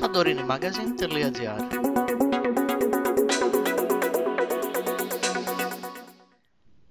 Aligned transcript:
santorinimagazine.gr 0.00 1.84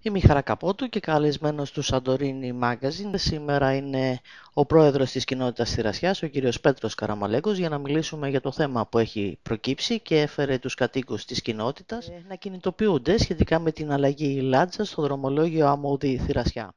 Είμαι 0.05 0.17
η 0.17 0.21
Χαρά 0.21 0.41
Καπότου 0.41 0.89
και 0.89 0.99
καλεσμένος 0.99 1.71
του 1.71 1.83
Santorini 1.85 2.59
Magazine. 2.61 3.13
Σήμερα 3.13 3.75
είναι 3.75 4.19
ο 4.53 4.65
πρόεδρος 4.65 5.11
της 5.11 5.23
κοινότητας 5.23 5.71
Θηρασιάς, 5.71 6.23
ο 6.23 6.27
κύριος 6.27 6.59
Πέτρος 6.59 6.95
Καραμαλέκος, 6.95 7.57
για 7.57 7.69
να 7.69 7.77
μιλήσουμε 7.77 8.29
για 8.29 8.41
το 8.41 8.51
θέμα 8.51 8.87
που 8.87 8.97
έχει 8.97 9.39
προκύψει 9.41 9.99
και 9.99 10.21
έφερε 10.21 10.57
τους 10.57 10.73
κατοίκους 10.73 11.25
της 11.25 11.41
κοινότητας 11.41 12.11
να 12.27 12.35
κινητοποιούνται 12.35 13.17
σχετικά 13.17 13.59
με 13.59 13.71
την 13.71 13.91
αλλαγή 13.91 14.41
λάτζα 14.41 14.85
στο 14.85 15.01
δρομολόγιο 15.01 15.67
Αμμούδη 15.67 16.17
Θηρασιά. 16.17 16.73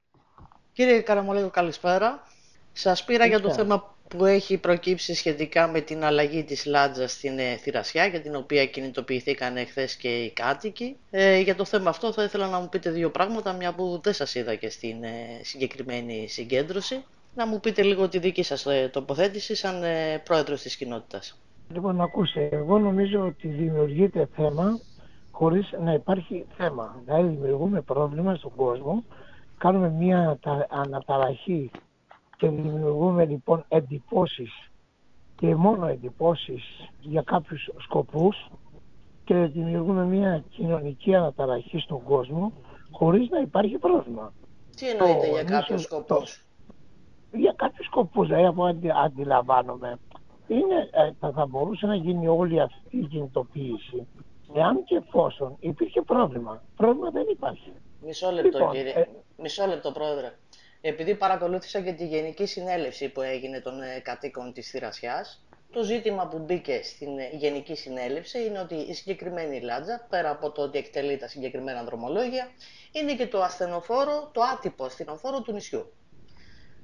Κύριε 0.76 1.00
Καραμαλέκο, 1.00 1.50
καλησπέρα. 1.50 2.22
Σας 2.72 3.04
πήρα 3.04 3.26
για 3.26 3.40
το 3.40 3.52
θέμα 3.52 3.94
που 4.08 4.24
έχει 4.24 4.58
προκύψει 4.58 5.14
σχετικά 5.14 5.68
με 5.68 5.80
την 5.80 6.04
αλλαγή 6.04 6.44
της 6.44 6.66
Λάτζας 6.66 7.12
στην 7.12 7.38
ε, 7.38 7.56
Θηρασιά 7.56 8.06
για 8.06 8.20
την 8.20 8.36
οποία 8.36 8.66
κινητοποιηθήκαν 8.66 9.56
χθες 9.66 9.96
και 9.96 10.08
οι 10.08 10.30
κάτοικοι. 10.30 10.96
Ε, 11.10 11.38
για 11.38 11.54
το 11.54 11.64
θέμα 11.64 11.90
αυτό 11.90 12.12
θα 12.12 12.22
ήθελα 12.22 12.46
να 12.48 12.58
μου 12.60 12.68
πείτε 12.68 12.90
δύο 12.90 13.10
πράγματα 13.10 13.52
μια 13.52 13.72
που 13.74 14.00
δεν 14.02 14.12
σας 14.12 14.34
είδα 14.34 14.54
και 14.54 14.70
στην 14.70 15.02
ε, 15.02 15.40
συγκεκριμένη 15.42 16.28
συγκέντρωση. 16.28 17.04
Να 17.34 17.46
μου 17.46 17.60
πείτε 17.60 17.82
λίγο 17.82 18.08
τη 18.08 18.18
δική 18.18 18.42
σας 18.42 18.66
ε, 18.66 18.90
τοποθέτηση 18.92 19.54
σαν 19.54 19.82
ε, 19.82 20.22
πρόεδρος 20.24 20.62
της 20.62 20.76
κοινότητας. 20.76 21.38
Λοιπόν, 21.72 22.00
ακούστε, 22.00 22.48
εγώ 22.52 22.78
νομίζω 22.78 23.20
ότι 23.26 23.48
δημιουργείται 23.48 24.28
θέμα 24.36 24.80
χωρίς 25.30 25.70
να 25.84 25.92
υπάρχει 25.92 26.46
θέμα. 26.56 27.02
Δηλαδή 27.04 27.28
δημιουργούμε 27.28 27.80
πρόβλημα 27.80 28.34
στον 28.34 28.52
κόσμο, 28.56 29.04
κάνουμε 29.58 29.88
μια 29.90 30.38
αναταραχή 30.68 31.70
και 32.36 32.48
δημιουργούμε 32.48 33.24
λοιπόν 33.24 33.64
εντυπώσεις 33.68 34.70
και 35.36 35.54
μόνο 35.54 35.86
εντυπώσεις 35.86 36.90
για 37.00 37.22
κάποιους 37.22 37.70
σκοπούς 37.78 38.50
και 39.24 39.34
δημιουργούμε 39.34 40.04
μια 40.04 40.44
κοινωνική 40.50 41.14
αναταραχή 41.14 41.78
στον 41.78 42.02
κόσμο 42.02 42.52
χωρίς 42.90 43.28
να 43.28 43.40
υπάρχει 43.40 43.78
πρόβλημα. 43.78 44.32
Τι 44.76 44.88
εννοείται 44.88 45.30
για 45.30 45.44
κάποιους 45.44 45.82
σκοπούς; 45.82 46.44
για 47.32 47.52
κάποιους 47.56 47.86
σκοπούς, 47.86 48.26
δηλαδή 48.26 48.46
από 48.46 48.64
αντι, 48.64 48.90
αντιλαμβάνομαι. 49.04 49.98
Είναι, 50.48 50.88
ε, 50.90 51.10
θα, 51.20 51.32
θα 51.32 51.46
μπορούσε 51.46 51.86
να 51.86 51.94
γίνει 51.94 52.28
όλη 52.28 52.60
αυτή 52.60 52.98
η 52.98 53.06
κινητοποίηση 53.06 54.06
εάν 54.54 54.84
και 54.84 54.96
εφόσον 54.96 55.56
υπήρχε 55.60 56.02
πρόβλημα. 56.02 56.62
Πρόβλημα 56.76 57.10
δεν 57.10 57.26
υπάρχει. 57.30 57.72
Μισό 58.04 58.30
λεπτό 58.30 58.58
λοιπόν, 58.58 58.72
κύριε. 58.72 58.92
Ε, 58.92 59.08
Μισό 59.36 59.66
λεπτό 59.66 59.92
πρόεδρε 59.92 60.32
επειδή 60.88 61.14
παρακολούθησα 61.14 61.80
και 61.80 61.92
τη 61.92 62.06
Γενική 62.06 62.46
Συνέλευση 62.46 63.08
που 63.08 63.22
έγινε 63.22 63.60
των 63.60 63.82
ε, 63.82 64.00
κατοίκων 64.02 64.52
της 64.52 64.70
Θηρασιάς, 64.70 65.44
το 65.72 65.82
ζήτημα 65.82 66.26
που 66.26 66.38
μπήκε 66.38 66.80
στην 66.82 67.18
ε, 67.18 67.30
Γενική 67.32 67.74
Συνέλευση 67.74 68.44
είναι 68.44 68.58
ότι 68.58 68.74
η 68.74 68.94
συγκεκριμένη 68.94 69.60
λάτζα, 69.60 70.06
πέρα 70.10 70.30
από 70.30 70.50
το 70.50 70.62
ότι 70.62 70.78
εκτελεί 70.78 71.16
τα 71.16 71.28
συγκεκριμένα 71.28 71.84
δρομολόγια, 71.84 72.48
είναι 72.92 73.14
και 73.14 73.26
το 73.26 73.42
ασθενοφόρο, 73.42 74.30
το 74.32 74.40
άτυπο 74.42 74.84
ασθενοφόρο 74.84 75.40
του 75.40 75.52
νησιού. 75.52 75.92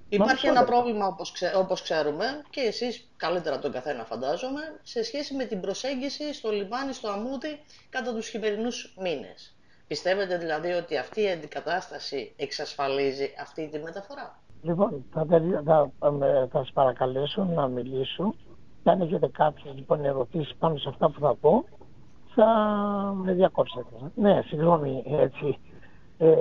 Υπάρχει 0.08 0.46
ένα 0.46 0.64
πρόβλημα 0.64 1.06
όπως, 1.06 1.32
όπως 1.56 1.82
ξέρουμε 1.82 2.42
και 2.50 2.60
εσείς 2.60 3.08
καλύτερα 3.16 3.58
τον 3.58 3.72
καθένα 3.72 4.04
φαντάζομαι 4.04 4.80
σε 4.82 5.02
σχέση 5.02 5.34
με 5.34 5.44
την 5.44 5.60
προσέγγιση 5.60 6.34
στο 6.34 6.50
λιμάνι, 6.50 6.92
στο 6.92 7.08
Αμούδι 7.08 7.60
κατά 7.90 8.14
τους 8.14 8.28
χειμερινούς 8.28 8.94
μήνες. 8.98 9.54
Πιστεύετε 9.86 10.38
δηλαδή 10.38 10.70
ότι 10.72 10.96
αυτή 10.96 11.22
η 11.22 11.30
αντικατάσταση 11.30 12.32
εξασφαλίζει 12.36 13.30
αυτή 13.40 13.68
τη 13.68 13.78
μεταφορά; 13.78 14.38
Λοιπόν, 14.62 15.04
θα, 15.12 15.26
θα, 15.64 15.90
θα 16.50 16.58
σας 16.58 16.70
παρακαλέσω 16.72 17.44
να 17.44 17.66
μιλήσω 17.66 18.34
και 18.82 18.90
αν 18.90 19.00
έχετε 19.00 19.28
κάποιες 19.28 19.74
λοιπόν 19.74 20.04
ερωτήσεις 20.04 20.54
πάνω 20.58 20.76
σε 20.76 20.88
αυτά 20.88 21.10
που 21.10 21.20
θα 21.20 21.34
πω 21.34 21.64
θα 22.34 22.46
με 23.16 23.32
διακόψετε. 23.32 24.10
Ναι, 24.14 24.42
συγγνώμη 24.46 25.02
έτσι. 25.06 25.58
Ε, 26.18 26.34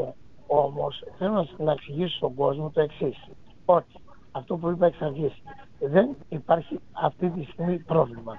όμως 0.48 1.04
θέλω 1.18 1.48
να 1.58 1.72
εξηγήσω 1.72 2.16
στον 2.16 2.34
κόσμο 2.34 2.70
το 2.70 2.82
εξής. 2.82 3.28
Ότι 3.66 4.00
αυτό 4.32 4.56
που 4.58 4.70
είπα 4.70 4.86
εξ 4.86 5.02
αρχής 5.02 5.42
δεν 5.80 6.16
υπάρχει 6.30 6.80
αυτή 6.92 7.30
τη 7.30 7.44
στιγμή 7.44 7.78
πρόβλημα. 7.78 8.34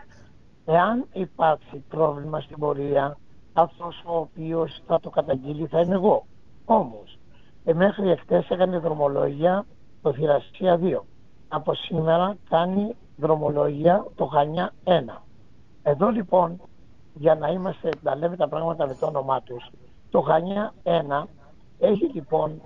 Εάν 0.65 1.07
υπάρξει 1.13 1.85
πρόβλημα 1.89 2.41
στην 2.41 2.59
πορεία 2.59 3.19
αυτός 3.53 4.03
ο 4.07 4.17
οποίος 4.17 4.83
θα 4.87 5.01
το 5.01 5.11
καταγγείλει 5.11 5.67
θα 5.67 5.81
είμαι 5.81 5.95
εγώ. 5.95 6.27
Όμως, 6.65 7.19
ε, 7.65 7.73
μέχρι 7.73 8.11
εχθές 8.11 8.49
έκανε 8.49 8.79
δρομολόγια 8.79 9.67
το 10.03 10.13
Θηρασία 10.13 10.79
2. 10.79 11.05
Από 11.49 11.75
σήμερα 11.75 12.37
κάνει 12.49 12.97
δρομολόγια 13.17 14.07
το 14.15 14.25
Χανιά 14.27 14.73
1. 14.85 15.23
Εδώ 15.83 16.09
λοιπόν, 16.09 16.61
για 17.15 17.35
να 17.35 17.49
είμαστε, 17.49 17.89
να 18.03 18.15
λέμε 18.15 18.37
τα 18.37 18.49
πράγματα 18.49 18.87
με 18.87 18.95
το 19.01 19.07
όνομά 19.07 19.43
τους, 19.43 19.71
το 20.11 20.21
Χανιά 20.21 20.73
1 20.83 21.29
έχει 21.79 22.11
λοιπόν 22.15 22.61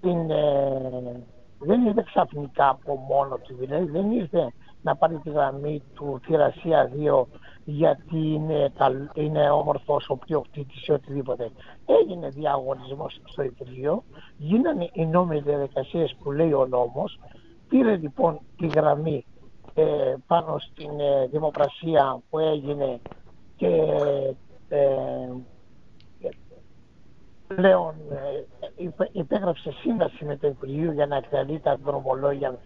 την, 0.00 0.30
ε, 0.30 1.24
δεν 1.58 1.86
ήρθε 1.86 2.02
ξαφνικά 2.06 2.68
από 2.68 2.96
μόνο 2.96 3.36
του, 3.36 3.56
δηλαδή 3.58 3.84
δεν 3.84 4.10
ήρθε 4.10 4.52
να 4.82 4.96
πάρει 4.96 5.18
τη 5.18 5.30
γραμμή 5.30 5.82
του 5.94 6.20
Θηρασία 6.22 6.90
2 6.94 7.26
γιατί 7.68 8.18
είναι, 8.18 8.72
είναι 9.14 9.50
όμορφος 9.50 10.08
ο 10.08 10.16
πλειοκτήτης 10.16 10.86
ή 10.86 10.92
οτιδήποτε. 10.92 11.50
Έγινε 11.86 12.28
διαγωνισμός 12.28 13.20
στο 13.24 13.42
Υπουργείο, 13.42 14.04
γίνανε 14.36 14.90
οι 14.92 15.06
νόμοι 15.06 15.40
διαδικασίες 15.40 16.16
που 16.22 16.32
λέει 16.32 16.52
ο 16.52 16.66
νόμος, 16.66 17.20
πήρε 17.68 17.96
λοιπόν 17.96 18.40
τη 18.56 18.66
γραμμή 18.66 19.24
ε, 19.74 20.14
πάνω 20.26 20.58
στην 20.58 21.00
ε, 21.00 21.26
δημοπρασία 21.26 22.22
που 22.30 22.38
έγινε 22.38 23.00
και 23.56 23.82
ε, 24.68 25.30
πλέον 27.46 27.94
ε, 28.10 28.88
υπέγραψε 29.12 29.70
σύμβαση 29.72 30.24
με 30.24 30.36
το 30.36 30.46
Υπουργείο 30.46 30.92
για 30.92 31.06
να 31.06 31.16
εκτελεί 31.16 31.60
τα 31.60 31.76
δρομολόγια 31.76 32.58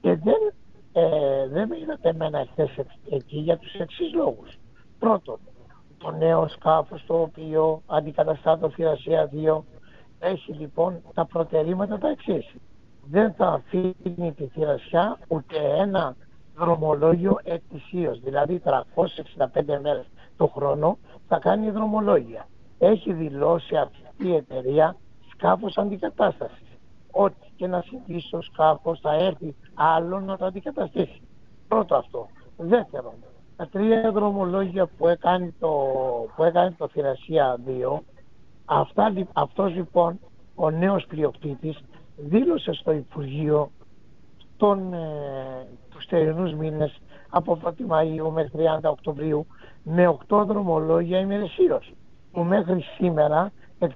και 0.00 0.16
δεν 0.16 0.52
ε, 0.96 1.48
δεν 1.48 1.68
με 1.68 1.78
είδατε 1.78 2.08
εμένα 2.08 2.46
χθε 2.50 2.86
εκεί 3.10 3.38
για 3.38 3.58
τους 3.58 3.74
εξής 3.74 4.12
λόγους. 4.14 4.58
Πρώτον, 4.98 5.38
το 5.98 6.10
νέο 6.10 6.48
σκάφος 6.48 7.04
το 7.06 7.20
οποίο 7.20 7.82
αντικαταστά 7.86 8.58
το 8.58 8.70
Θηρασία 8.70 9.30
2 9.32 9.62
έχει 10.18 10.52
λοιπόν 10.52 11.02
τα 11.14 11.24
προτερήματα 11.24 11.98
τα 11.98 12.08
εξής. 12.08 12.54
Δεν 13.10 13.32
θα 13.32 13.46
αφήνει 13.46 14.32
τη 14.36 14.46
Θηρασιά 14.46 15.18
ούτε 15.28 15.56
ένα 15.76 16.16
δρομολόγιο 16.56 17.38
ετησίως, 17.44 18.20
δηλαδή 18.20 18.62
365 18.64 19.80
μέρες 19.82 20.06
το 20.36 20.46
χρόνο 20.46 20.98
θα 21.28 21.38
κάνει 21.38 21.70
δρομολόγια. 21.70 22.46
Έχει 22.78 23.12
δηλώσει 23.12 23.76
αυτή 23.76 24.28
η 24.28 24.34
εταιρεία 24.34 24.96
σκάφος 25.30 25.76
αντικατάστασης 25.76 26.64
ό,τι 27.14 27.43
και 27.56 27.66
να 27.66 27.84
συμβεί 27.86 28.20
στο 28.20 28.42
σκάφο 28.42 28.96
θα 28.96 29.14
έρθει 29.14 29.54
άλλο 29.74 30.20
να 30.20 30.36
το 30.36 30.44
αντικαταστήσει. 30.44 31.20
Πρώτο 31.68 31.94
αυτό. 31.96 32.26
Δεύτερον, 32.56 33.14
τα 33.56 33.68
τρία 33.68 34.12
δρομολόγια 34.12 34.86
που 34.86 35.08
έκανε 35.08 35.54
το, 35.58 35.68
που 36.36 36.44
έκανε 36.44 36.74
το 36.78 36.88
Θηρασία 36.88 37.58
2, 37.66 37.98
αυτά, 38.64 39.12
αυτός 39.32 39.74
λοιπόν 39.74 40.18
ο 40.54 40.70
νέος 40.70 41.04
πλειοκτήτης 41.08 41.78
δήλωσε 42.16 42.72
στο 42.72 42.92
Υπουργείο 42.92 43.70
τον, 44.56 44.92
ε, 44.92 45.66
τους 45.90 46.06
τερινούς 46.06 46.52
μήνες 46.52 47.00
από 47.28 47.58
1η 47.64 47.86
Μαΐου 47.88 48.30
μέχρι 48.32 48.50
30 48.82 48.90
Οκτωβρίου 48.90 49.46
με 49.82 50.16
8 50.28 50.44
δρομολόγια 50.46 51.18
ημερησίως 51.18 51.92
που 52.32 52.42
μέχρι 52.42 52.80
σήμερα 52.80 53.52
ε, 53.78 53.86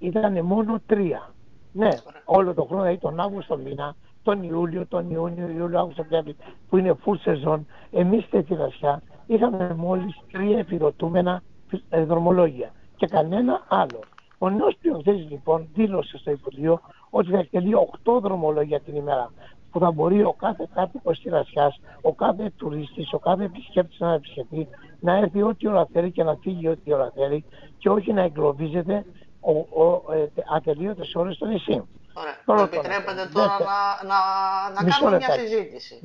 ήταν 0.00 0.44
μόνο 0.44 0.80
τρία. 0.86 1.32
Ναι, 1.78 1.88
όλο 2.24 2.54
το 2.54 2.64
χρόνο, 2.64 2.82
δηλαδή 2.82 3.00
τον 3.00 3.20
Αύγουστο 3.20 3.56
μήνα, 3.56 3.96
τον 4.22 4.42
Ιούλιο, 4.42 4.86
τον 4.86 5.10
Ιούνιο, 5.10 5.48
Ιούλιο, 5.48 5.78
Αύγουστο, 5.78 6.02
Σεπτέμβριο, 6.02 6.34
που 6.68 6.76
είναι 6.76 6.96
full 7.04 7.16
season, 7.24 7.60
εμείς 7.90 8.24
στη 8.24 8.42
Θηρασιά 8.42 9.02
είχαμε 9.26 9.74
μόλις 9.76 10.20
τρία 10.32 10.58
επιδοτούμενα 10.58 11.42
ε, 11.88 12.04
δρομολόγια 12.04 12.72
και 12.96 13.06
κανένα 13.06 13.62
άλλο. 13.68 14.00
Ο 14.38 14.50
νέος 14.50 14.76
πλειοκτήτης 14.80 15.30
λοιπόν 15.30 15.68
δήλωσε 15.74 16.18
στο 16.18 16.30
Υπουργείο 16.30 16.80
ότι 17.10 17.30
θα 17.30 17.38
εκτελεί 17.38 17.72
8 18.04 18.20
δρομολόγια 18.22 18.80
την 18.80 18.94
ημέρα 18.94 19.30
που 19.70 19.78
θα 19.78 19.90
μπορεί 19.90 20.22
ο 20.22 20.32
κάθε 20.32 20.68
κάτοικος 20.74 21.20
της 21.20 21.32
Ρασιά, 21.32 21.74
ο 22.00 22.14
κάθε 22.14 22.52
τουριστή, 22.56 23.08
ο 23.12 23.18
κάθε 23.18 23.44
επισκέπτης 23.44 23.98
να 23.98 24.12
επισκεφτεί, 24.12 24.68
να 25.00 25.16
έρθει 25.16 25.42
ό,τι 25.42 25.68
ώρα 25.68 25.86
θέλει 25.92 26.10
και 26.10 26.22
να 26.22 26.34
φύγει 26.40 26.68
ό,τι 26.68 26.92
ώρα 26.92 27.12
θέλει 27.14 27.44
και 27.78 27.88
όχι 27.88 28.12
να 28.12 28.22
εγκλωβίζεται 28.22 29.04
ο, 29.40 29.82
ο, 29.82 30.12
ε, 30.12 30.26
ατελείωτες 30.54 31.14
ώρες 31.14 31.34
στο 31.34 31.46
νησί. 31.46 31.82
Ωραία. 32.12 32.36
Μου 32.46 32.64
επιτρέπετε 32.64 33.28
τώρα 33.32 33.56
να, 33.58 34.08
να, 34.08 34.82
να 34.82 34.90
κάνουμε 34.90 35.16
μια 35.16 35.30
συζήτηση. 35.30 36.00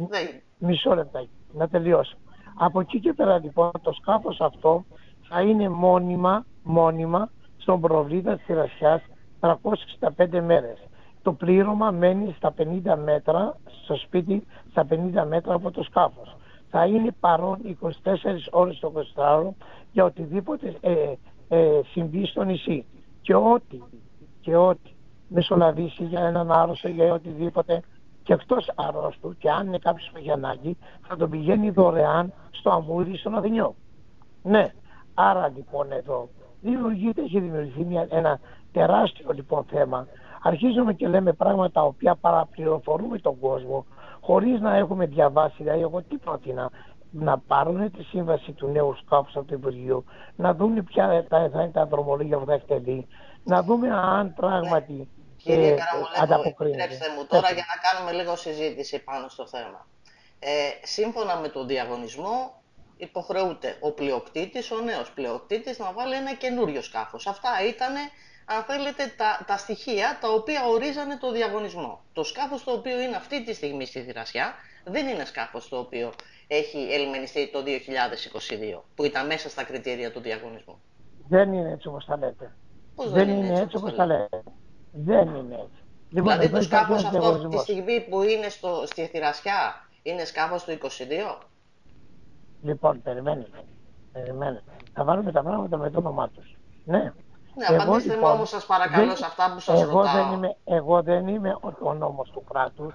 Μισό 0.58 0.96
λεπτάκι, 0.96 1.30
να 1.52 1.68
τελειώσω. 1.68 2.18
Από 2.58 2.80
εκεί 2.80 3.00
και 3.00 3.14
πέρα 3.14 3.40
λοιπόν 3.40 3.72
το 3.82 3.92
σκάφος 3.92 4.42
αυτό 4.42 4.86
θα 5.30 5.42
είναι 5.42 5.70
μόνιμα, 5.70 6.46
μόνιμα 6.64 7.30
στον 7.58 7.82
προβλήτα 7.82 8.38
της 8.38 8.56
Ρασιάς 8.56 9.02
365 9.40 10.42
μέρες. 10.42 10.78
το 11.22 11.34
πλήρωμα 11.34 11.92
μένει 11.92 12.34
στα 12.38 12.54
50 12.58 12.98
μέτρα, 13.04 13.58
στο 13.84 13.96
σπίτι 13.96 14.48
στα 14.70 14.88
50 14.90 15.26
μέτρα 15.28 15.54
από 15.54 15.72
το 15.72 15.84
σκάφος. 15.84 16.36
Θα 16.70 16.86
είναι 16.86 17.12
παρόν 17.20 17.78
24 17.82 18.50
ώρες 18.52 18.80
το 18.80 18.94
24 19.16 19.50
για 19.92 20.04
οτιδήποτε 20.04 20.76
ε, 20.82 21.14
ε, 21.48 21.82
συμβεί 21.92 22.26
στο 22.26 22.44
νησί. 22.44 22.86
Και 23.24 23.36
ό,τι, 23.36 23.82
και 24.42 24.56
ό,τι 24.56 24.92
μεσολαβήσει 25.28 26.04
για 26.04 26.20
έναν 26.20 26.52
άρρωστο, 26.52 26.88
για 26.88 27.14
οτιδήποτε 27.14 27.82
και 28.24 28.34
εκτός 28.34 28.72
αρρώστου 28.76 29.38
και 29.38 29.50
αν 29.50 29.68
είναι 29.68 29.78
κάποιος 29.78 30.10
που 30.12 30.18
έχει 30.18 30.32
ανάγκη 30.32 30.78
θα 31.08 31.16
τον 31.16 31.30
πηγαίνει 31.30 31.70
δωρεάν 31.70 32.34
στο 32.52 32.70
αμμούδι 32.70 33.18
στον 33.18 33.36
Αθηνιό. 33.36 33.76
Ναι, 34.44 34.74
άρα 35.14 35.48
λοιπόν 35.56 35.92
εδώ 35.92 36.30
δημιουργείται, 36.62 37.22
έχει 37.22 37.40
δημιουργηθεί 37.40 37.86
μια, 37.86 38.08
ένα 38.10 38.40
τεράστιο 38.72 39.32
λοιπόν 39.34 39.64
θέμα. 39.64 40.08
Αρχίζουμε 40.42 40.94
και 40.94 41.08
λέμε 41.08 41.34
πράγματα 41.34 41.72
τα 41.72 41.82
οποία 41.82 42.16
παραπληροφορούμε 42.16 43.18
τον 43.18 43.40
κόσμο 43.40 43.86
χωρίς 44.22 44.60
να 44.60 44.76
έχουμε 44.76 45.06
διαβάσει. 45.06 45.56
Δηλαδή 45.58 45.82
εγώ 45.82 46.02
τι 46.02 46.18
πρότεινα, 46.18 46.70
να 47.14 47.40
πάρουν 47.40 47.92
τη 47.92 48.04
σύμβαση 48.04 48.52
του 48.52 48.68
νέου 48.68 48.96
σκάφους 49.06 49.36
από 49.36 49.46
το 49.46 49.56
Υπουργείο, 49.56 50.04
να 50.36 50.54
δουν 50.54 50.84
ποια 50.84 51.26
θα 51.30 51.44
είναι 51.44 51.72
τα 51.74 51.86
δρομολόγια 51.86 52.38
που 52.38 52.46
θα 52.46 52.54
εκτελεί, 52.54 53.08
να 53.44 53.64
δούμε 53.64 53.90
αν 53.92 54.34
πράγματι 54.34 55.08
Κύριε 55.44 55.72
ε, 55.72 55.76
Καραμολέκο, 55.76 56.64
επιτρέψτε 56.64 57.10
μου 57.18 57.26
τώρα 57.26 57.52
για 57.52 57.66
να 57.72 57.90
κάνουμε 57.90 58.12
λίγο 58.12 58.36
συζήτηση 58.36 59.04
πάνω 59.04 59.28
στο 59.28 59.48
θέμα. 59.48 59.88
Ε, 60.40 60.70
σύμφωνα 60.84 61.36
με 61.36 61.48
τον 61.48 61.68
διαγωνισμό, 61.68 62.62
υποχρεούται 62.98 63.78
ο 63.80 63.92
πλειοκτήτης, 63.92 64.72
ο 64.72 64.80
νέος 64.80 65.12
πλειοκτήτης, 65.12 65.80
να 65.80 65.92
βάλει 65.92 66.16
ένα 66.16 66.34
καινούριο 66.34 66.82
σκάφος. 66.82 67.28
Αυτά 67.28 67.50
ήταν, 67.68 67.94
αν 68.46 68.64
θέλετε, 68.64 69.14
τα, 69.18 69.44
τα 69.48 69.58
στοιχεία 69.58 70.18
τα 70.22 70.30
οποία 70.30 70.66
ορίζανε 70.66 71.18
το 71.18 71.32
διαγωνισμό. 71.32 72.02
Το 72.14 72.24
σκάφος 72.24 72.64
το 72.64 72.72
οποίο 72.72 73.00
είναι 73.00 73.16
αυτή 73.16 73.44
τη 73.44 73.54
στιγμή 73.54 73.86
στη 73.86 74.02
Θηρασιά 74.02 74.54
δεν 74.84 75.08
είναι 75.08 75.26
σκάφος 75.26 75.70
το 75.70 75.78
οποίο 75.78 76.12
έχει 76.48 76.88
ελμενιστεί 76.92 77.50
το 77.52 77.60
2022, 78.78 78.82
που 78.96 79.04
ήταν 79.04 79.26
μέσα 79.26 79.50
στα 79.50 79.64
κριτήρια 79.64 80.12
του 80.12 80.20
διαγωνισμού. 80.20 80.82
Δεν 81.28 81.54
είναι 81.54 81.72
έτσι 81.72 81.88
όπως 81.88 82.06
τα 82.06 82.18
λέτε. 82.18 82.56
Πώς 82.96 83.12
δεν, 83.12 83.30
είναι, 83.30 83.50
έτσι, 83.50 83.62
έτσι 83.62 83.76
όπως 83.76 83.96
τα 83.96 84.06
λέτε; 84.06 84.44
Δεν 84.92 85.28
είναι 85.28 85.56
έτσι. 85.56 85.84
Λοιπόν, 86.10 86.32
δηλαδή 86.32 86.50
το 86.50 86.62
σκάφος 86.62 87.04
αυτό 87.04 87.48
τη 87.48 87.58
στιγμή 87.58 88.02
που 88.10 88.22
είναι 88.22 88.50
στο, 88.50 88.84
στη 88.86 89.06
Θηρασιά 89.06 89.88
είναι 90.04 90.26
σκάφος 90.26 90.64
του 90.64 90.72
22. 90.72 91.44
Λοιπόν, 92.62 93.02
περιμένετε. 93.02 93.64
Περιμένετε. 94.12 94.72
Θα 94.94 95.04
βάλουμε 95.04 95.32
τα 95.32 95.44
πράγματα 95.44 95.78
με 95.78 95.90
το 95.90 95.98
όνομά 95.98 96.30
τους. 96.30 96.58
Ναι. 96.86 97.14
Ναι, 97.56 97.66
εγώ, 97.70 97.84
απαντήστε 97.84 98.14
λοιπόν, 98.14 98.30
μου 98.30 98.36
όμως 98.36 98.50
σας 98.50 98.66
παρακαλώ 98.66 99.06
δεν, 99.06 99.16
σε 99.16 99.26
αυτά 99.26 99.52
που 99.54 99.60
σας 99.60 99.82
εγώ 99.82 99.98
ρωτάω. 99.98 100.14
Δεν 100.14 100.34
είμαι, 100.34 100.56
εγώ 100.64 101.02
δεν 101.04 101.28
είμαι 101.28 101.58
ο, 101.62 101.74
ο 101.82 101.94
νόμος 101.94 102.30
του 102.32 102.44
κράτους. 102.44 102.94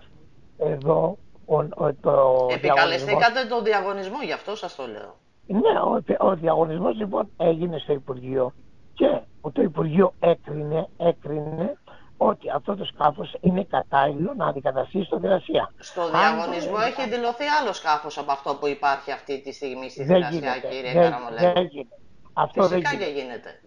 Εδώ 0.58 1.19
ο, 1.48 1.56
ο, 1.56 1.94
το 1.94 2.46
Επικαλεστήκατε 2.50 3.44
τον 3.48 3.64
διαγωνισμό, 3.64 4.22
γι' 4.24 4.32
αυτό 4.32 4.56
σας 4.56 4.74
το 4.74 4.86
λέω. 4.86 5.16
Ναι, 5.46 5.80
ο, 5.80 6.26
ο 6.28 6.34
διαγωνισμός 6.34 6.96
λοιπόν 6.96 7.30
έγινε 7.36 7.78
στο 7.78 7.92
Υπουργείο 7.92 8.52
και 8.94 9.20
το 9.52 9.62
Υπουργείο 9.62 10.14
έκρινε, 10.20 10.88
έκρινε 10.96 11.78
ότι 12.16 12.50
αυτό 12.50 12.76
το 12.76 12.84
σκάφος 12.84 13.36
είναι 13.40 13.64
κατάλληλο 13.64 14.34
να 14.36 14.46
αντικαταστήσει 14.46 15.04
στο 15.04 15.20
Θηρασία. 15.20 15.72
Στο 15.78 16.10
διαγωνισμό 16.10 16.76
έχει 16.86 17.08
δηλωθεί 17.08 17.44
άλλο 17.60 17.72
σκάφος 17.72 18.18
από 18.18 18.32
αυτό 18.32 18.54
που 18.54 18.66
υπάρχει 18.66 19.12
αυτή 19.12 19.40
τη 19.40 19.52
στιγμή 19.52 19.90
στη 19.90 20.04
Θηρασία, 20.04 20.58
κύριε 20.70 20.92
Καραμολέγου. 20.92 21.52
Δεν 21.52 21.64
γίνεται. 21.64 21.96
Αυτό 22.32 22.62
Φυσικά 22.62 22.90
δεν 22.90 22.98
και 22.98 23.20
γίνεται. 23.20 23.60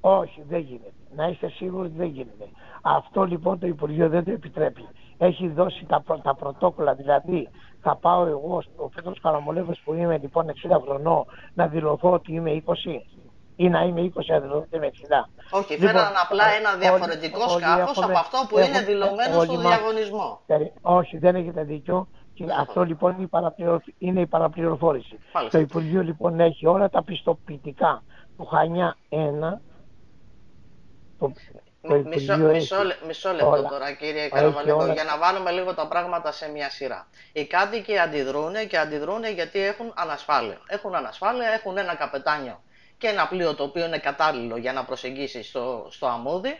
Όχι, 0.00 0.42
δεν 0.48 0.60
γίνεται. 0.60 0.92
Να 1.14 1.28
είστε 1.28 1.48
σίγουροι 1.48 1.86
ότι 1.86 1.96
δεν 1.96 2.06
γίνεται. 2.06 2.48
Αυτό 2.82 3.24
λοιπόν 3.24 3.58
το 3.58 3.66
Υπουργείο 3.66 4.08
δεν 4.08 4.24
το 4.24 4.30
επιτρέπει. 4.30 4.88
Έχει 5.22 5.48
δώσει 5.48 5.84
τα, 5.88 6.02
τα 6.22 6.34
πρωτόκολλα, 6.34 6.94
δηλαδή 6.94 7.48
θα 7.80 7.96
πάω 7.96 8.26
εγώ, 8.26 8.62
ο 8.76 8.88
Πέτρος 8.88 9.20
Καραμολέγος 9.20 9.80
που 9.84 9.94
είμαι 9.94 10.18
λοιπόν 10.18 10.46
60 10.46 10.80
χρονών, 10.84 11.24
να 11.54 11.66
δηλωθώ 11.66 12.12
ότι 12.12 12.32
είμαι 12.32 12.62
20 12.66 12.72
ή 13.56 13.68
να 13.68 13.82
είμαι 13.82 14.12
20 14.14 14.20
αδερφοί 14.36 14.78
με 14.78 14.90
60. 15.50 15.58
Όχι, 15.58 15.72
λοιπόν, 15.72 15.88
φέραν 15.88 16.12
απλά 16.22 16.44
ένα 16.58 16.74
διαφορετικό 16.76 17.48
σκάφος 17.48 18.02
από 18.02 18.18
αυτό 18.18 18.38
που 18.48 18.58
είναι 18.58 18.80
δηλωμένο 18.80 19.42
στο 19.42 19.58
διαγωνισμό. 19.58 20.40
Όχι, 20.80 21.18
δεν 21.18 21.34
έχετε 21.34 21.64
δίκιο. 21.64 22.08
Και 22.34 22.44
αυτό 22.58 22.82
λοιπόν 22.84 23.12
είναι 23.14 23.22
η, 23.22 23.26
παραπληρο... 23.26 23.80
είναι 23.98 24.20
η 24.20 24.26
παραπληροφόρηση. 24.26 25.18
Το 25.50 25.58
Υπουργείο 25.58 26.02
λοιπόν 26.02 26.40
έχει 26.40 26.66
όλα 26.66 26.90
τα 26.90 27.02
πιστοποιητικά 27.02 28.02
του 28.36 28.44
Χανιά 28.44 28.96
1. 29.10 29.16
Το, 31.18 31.28
το 31.28 31.32
μισό, 31.82 32.36
μισό, 32.36 32.76
μισό 33.06 33.32
λεπτό 33.32 33.50
όλα. 33.50 33.68
τώρα 33.68 33.92
κύριε 33.92 34.28
Καραβαλικό 34.28 34.86
για 34.92 35.04
να 35.04 35.18
βάλουμε 35.18 35.50
λίγο 35.50 35.74
τα 35.74 35.86
πράγματα 35.86 36.32
σε 36.32 36.50
μια 36.50 36.70
σειρά. 36.70 37.08
Οι 37.32 37.44
κάτοικοι 37.44 37.98
αντιδρούν 37.98 38.66
και 38.68 38.78
αντιδρούν 38.78 39.24
γιατί 39.24 39.60
έχουν 39.60 39.92
ανασφάλεια. 39.96 40.60
Έχουν 40.66 40.94
ανασφάλεια, 40.94 41.48
έχουν 41.48 41.78
ένα 41.78 41.94
καπετάνιο 41.94 42.62
και 42.98 43.08
ένα 43.08 43.28
πλοίο 43.28 43.54
το 43.54 43.62
οποίο 43.62 43.84
είναι 43.84 43.98
κατάλληλο 43.98 44.56
για 44.56 44.72
να 44.72 44.84
προσεγγίσει 44.84 45.42
στο, 45.42 45.86
στο 45.90 46.06
αμμούδι 46.06 46.58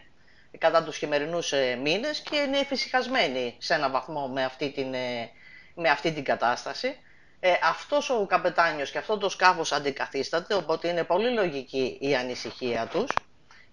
κατά 0.58 0.82
τους 0.84 0.96
χειμερινούς 0.96 1.52
ε, 1.52 1.78
μήνες 1.82 2.20
και 2.20 2.36
είναι 2.36 2.58
εφησυχασμένοι 2.58 3.56
σε 3.58 3.74
ένα 3.74 3.90
βαθμό 3.90 4.28
με 4.28 4.44
αυτή 4.44 4.70
την, 4.70 4.94
ε, 4.94 5.30
με 5.74 5.88
αυτή 5.88 6.12
την 6.12 6.24
κατάσταση. 6.24 6.96
Ε, 7.40 7.52
αυτός 7.62 8.10
ο 8.10 8.26
καπετάνιος 8.26 8.90
και 8.90 8.98
αυτός 8.98 9.18
το 9.18 9.28
σκάφος 9.28 9.72
αντικαθίσταται, 9.72 10.54
οπότε 10.54 10.88
είναι 10.88 11.04
πολύ 11.04 11.30
λογική 11.30 11.98
η 12.00 12.14
ανησυχία 12.14 12.86
τους 12.86 13.12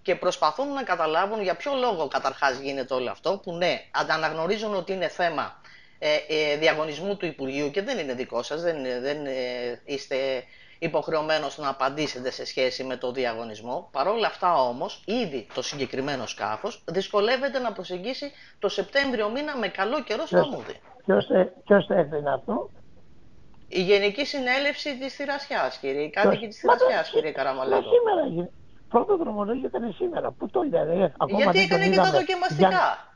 και 0.02 0.16
προσπαθούν 0.16 0.74
να 0.74 0.84
καταλάβουν 0.84 1.42
για 1.42 1.56
ποιο 1.56 1.74
λόγο 1.74 2.08
καταρχάς 2.08 2.60
γίνεται 2.60 2.94
όλο 2.94 3.12
αυτό, 3.12 3.40
που 3.44 3.54
ναι, 3.54 3.82
αναγνωρίζουν 4.10 4.76
ότι 4.76 4.94
είναι 4.94 5.08
θέμα 5.08 5.62
ε, 6.00 6.16
ε, 6.28 6.58
διαγωνισμού 6.58 7.18
του 7.18 7.26
Υπουργείου 7.26 7.72
και 7.72 7.82
δεν 7.82 7.98
είναι 7.98 8.14
δικό 8.14 8.44
σας, 8.44 8.62
δεν, 8.62 8.84
δεν 9.02 9.26
ε, 9.26 9.82
είστε 9.86 10.16
υποχρεωμένος 10.80 11.58
να 11.58 11.70
απαντήσετε 11.70 12.32
σε 12.32 12.46
σχέση 12.46 12.84
με 12.84 12.98
το 12.98 13.12
διαγωνισμό. 13.12 13.90
Παρ' 13.92 14.08
όλα 14.08 14.28
αυτά 14.28 14.62
όμως, 14.62 15.04
ήδη 15.06 15.48
το 15.54 15.62
συγκεκριμένο 15.62 16.26
σκάφος 16.28 16.84
δυσκολεύεται 16.86 17.60
να 17.60 17.72
προσεγγίσει 17.72 18.32
το 18.60 18.70
Σεπτέμβριο 18.70 19.30
μήνα 19.30 19.58
με 19.58 19.68
καλό 19.68 20.04
καιρό 20.04 20.26
στο 20.26 20.38
Αμμούδι. 20.38 20.80
Ποιος 21.66 21.86
το 21.88 21.94
έφερε 21.94 22.34
αυτό; 22.34 22.70
Η 23.68 23.82
Γενική 23.82 24.26
Συνέλευση 24.26 24.98
της 24.98 25.16
Θηρασιάς, 25.16 25.78
κύριε. 25.78 26.02
Η 26.02 26.10
κάτοικοι 26.10 26.48
της 26.48 26.60
Θηρασιάς, 26.60 27.10
κύριε 27.10 27.32
Καραμαλέδο. 27.32 27.82
Σήμερα 27.82 28.50
Πρώτο 28.90 29.18
δρομολόγιο 29.18 29.68
ήταν 29.68 29.94
σήμερα. 29.94 30.32
Πού 30.32 30.50
το 30.50 30.62
είδατε, 30.62 31.14
Γιατί 31.28 31.60
έκανε 31.60 31.90
και 31.90 31.96
τα 31.96 32.12
δοκιμαστικά. 32.12 33.08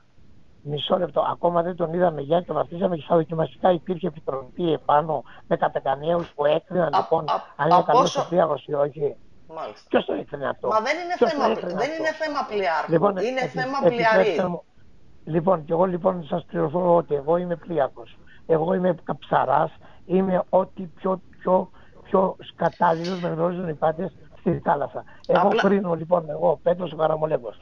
Μισό 0.66 0.98
λεπτό. 0.98 1.22
Ακόμα 1.32 1.62
δεν 1.62 1.76
τον 1.76 1.94
είδαμε 1.94 2.22
για 2.22 2.44
το 2.44 2.54
βαφτίζαμε 2.54 2.96
και 2.96 3.02
στα 3.02 3.16
δοκιμαστικά 3.16 3.72
υπήρχε 3.72 4.08
επιτροπή 4.08 4.72
επάνω 4.74 5.24
με 5.48 5.58
καπετανιέου 5.58 6.26
που 6.36 6.46
έκριναν 6.46 6.90
λοιπόν 6.96 7.26
αν 7.56 7.70
είναι 7.70 7.84
καλός 7.86 8.18
ο 8.18 8.26
πλοίο 8.30 8.58
ή 8.66 8.74
όχι. 8.74 9.16
Ποιος 9.90 10.06
το 10.06 10.14
έκρινε 10.14 10.50
αυτό; 10.50 10.68
Μα 10.68 10.80
δεν 10.80 10.96
είναι, 10.98 11.30
θέμα, 11.30 11.48
δεν 11.54 11.92
είναι 12.00 12.12
θέμα 12.22 12.46
πλοιάρχου. 12.50 12.92
Λοιπόν, 12.92 13.18
είναι 13.18 13.40
επι, 13.40 13.60
θέμα 13.60 13.78
πλοιαρίου. 13.84 14.64
Λοιπόν, 15.24 15.66
και 15.66 15.72
εγώ 15.72 15.86
λοιπόν 15.86 16.26
σας 16.26 16.46
πληροφορώ 16.46 16.96
ότι 16.96 17.16
εγώ 17.16 17.38
είμαι 17.38 17.56
πλοίαρχο. 17.56 18.04
Εγώ 18.46 18.74
είμαι 18.74 18.96
καψαρά. 19.04 19.72
Είμαι 20.06 20.44
ό,τι 20.50 20.84
πιο, 20.84 21.22
πιο, 21.40 21.70
πιο 22.04 22.36
κατάλληλο 22.56 23.18
με 23.22 23.30
γνωρίζουν 23.30 23.68
οι 23.68 23.74
πάτε 23.74 24.12
στη 24.52 24.60
θάλασσα. 24.64 25.04
Εγώ 25.28 25.48
Απλά... 25.48 25.62
κρίνω 25.62 25.94
λοιπόν, 25.94 26.30
εγώ, 26.30 26.60
Πέτρος 26.64 26.96
Καραμολέγκος, 26.96 27.60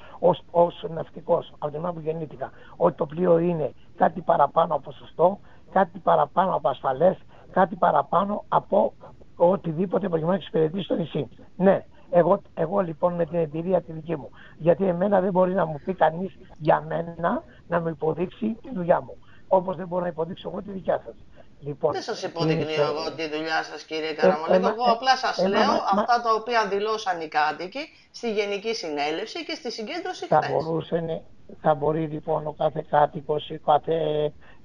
ως 0.52 0.86
ναυτικός, 0.90 1.54
από 1.60 1.72
την 1.72 1.84
ώρα 1.84 1.94
που 1.94 2.00
γεννήθηκα, 2.00 2.52
ότι 2.78 2.98
το 2.98 3.06
πλοίο 3.06 3.38
είναι 3.38 3.74
κάτι 3.96 4.22
παραπάνω 4.22 4.76
από 4.76 4.92
σωστό, 4.92 5.40
κάτι 5.72 6.00
παραπάνω 6.00 6.56
από 6.56 6.70
ασφαλές, 6.70 7.18
κάτι 7.52 7.76
παραπάνω 7.76 8.44
από 8.48 8.94
οτιδήποτε 9.36 10.08
προκειμένου 10.08 10.32
να 10.32 10.38
εξυπηρετήσει 10.38 10.84
στο 10.84 10.96
νησί. 10.96 11.30
Ναι, 11.56 11.86
εγώ, 12.10 12.42
εγώ 12.54 12.80
λοιπόν 12.80 13.14
με 13.14 13.26
την 13.26 13.40
εμπειρία 13.40 13.82
τη 13.82 13.92
δική 13.92 14.16
μου. 14.16 14.30
Γιατί 14.58 14.86
εμένα 14.86 15.20
δεν 15.22 15.32
μπορεί 15.32 15.54
να 15.54 15.66
μου 15.66 15.82
πει 15.86 15.94
κανείς 15.94 16.38
για 16.58 16.84
μένα 16.88 17.44
να 17.68 17.82
μου 17.82 17.88
υποδείξει 17.88 18.58
τη 18.62 18.70
δουλειά 18.74 19.02
μου. 19.02 19.18
Όπως 19.48 19.76
δεν 19.76 19.88
μπορώ 19.88 20.02
να 20.02 20.08
υποδείξω 20.08 20.50
εγώ 20.50 20.62
τη 20.62 20.72
δικιά 20.72 21.02
σας. 21.06 21.16
Λοιπόν, 21.64 21.92
δεν 21.92 22.02
σας 22.02 22.24
υποδεικνύω 22.24 22.84
εγώ 22.84 23.12
τη 23.16 23.30
δουλειά 23.30 23.64
σας, 23.64 23.84
κύριε 23.84 24.10
ε, 24.10 24.14
Καραμαλέκο. 24.14 24.68
Εγώ 24.68 24.84
απλά 24.84 25.16
σας 25.16 25.48
λέω 25.48 25.74
αυτά 25.94 26.22
τα 26.22 26.34
οποία 26.40 26.68
δηλώσαν 26.68 27.22
οι 27.22 27.28
κάτοικοι 27.28 27.84
στη 28.12 28.32
Γενική 28.32 28.74
Συνέλευση 28.76 29.46
και 29.46 29.56
στη 29.56 29.72
συγκέντρωση 29.72 30.26
θα 30.26 30.42
Μπορούσε, 30.52 31.22
θα 31.62 31.74
μπορεί 31.74 32.02
λοιπόν 32.06 32.48
ο 32.48 32.56
κάθε 32.58 32.86
κάτοικος 32.90 33.50
ή 33.50 33.58
κάθε. 33.66 33.94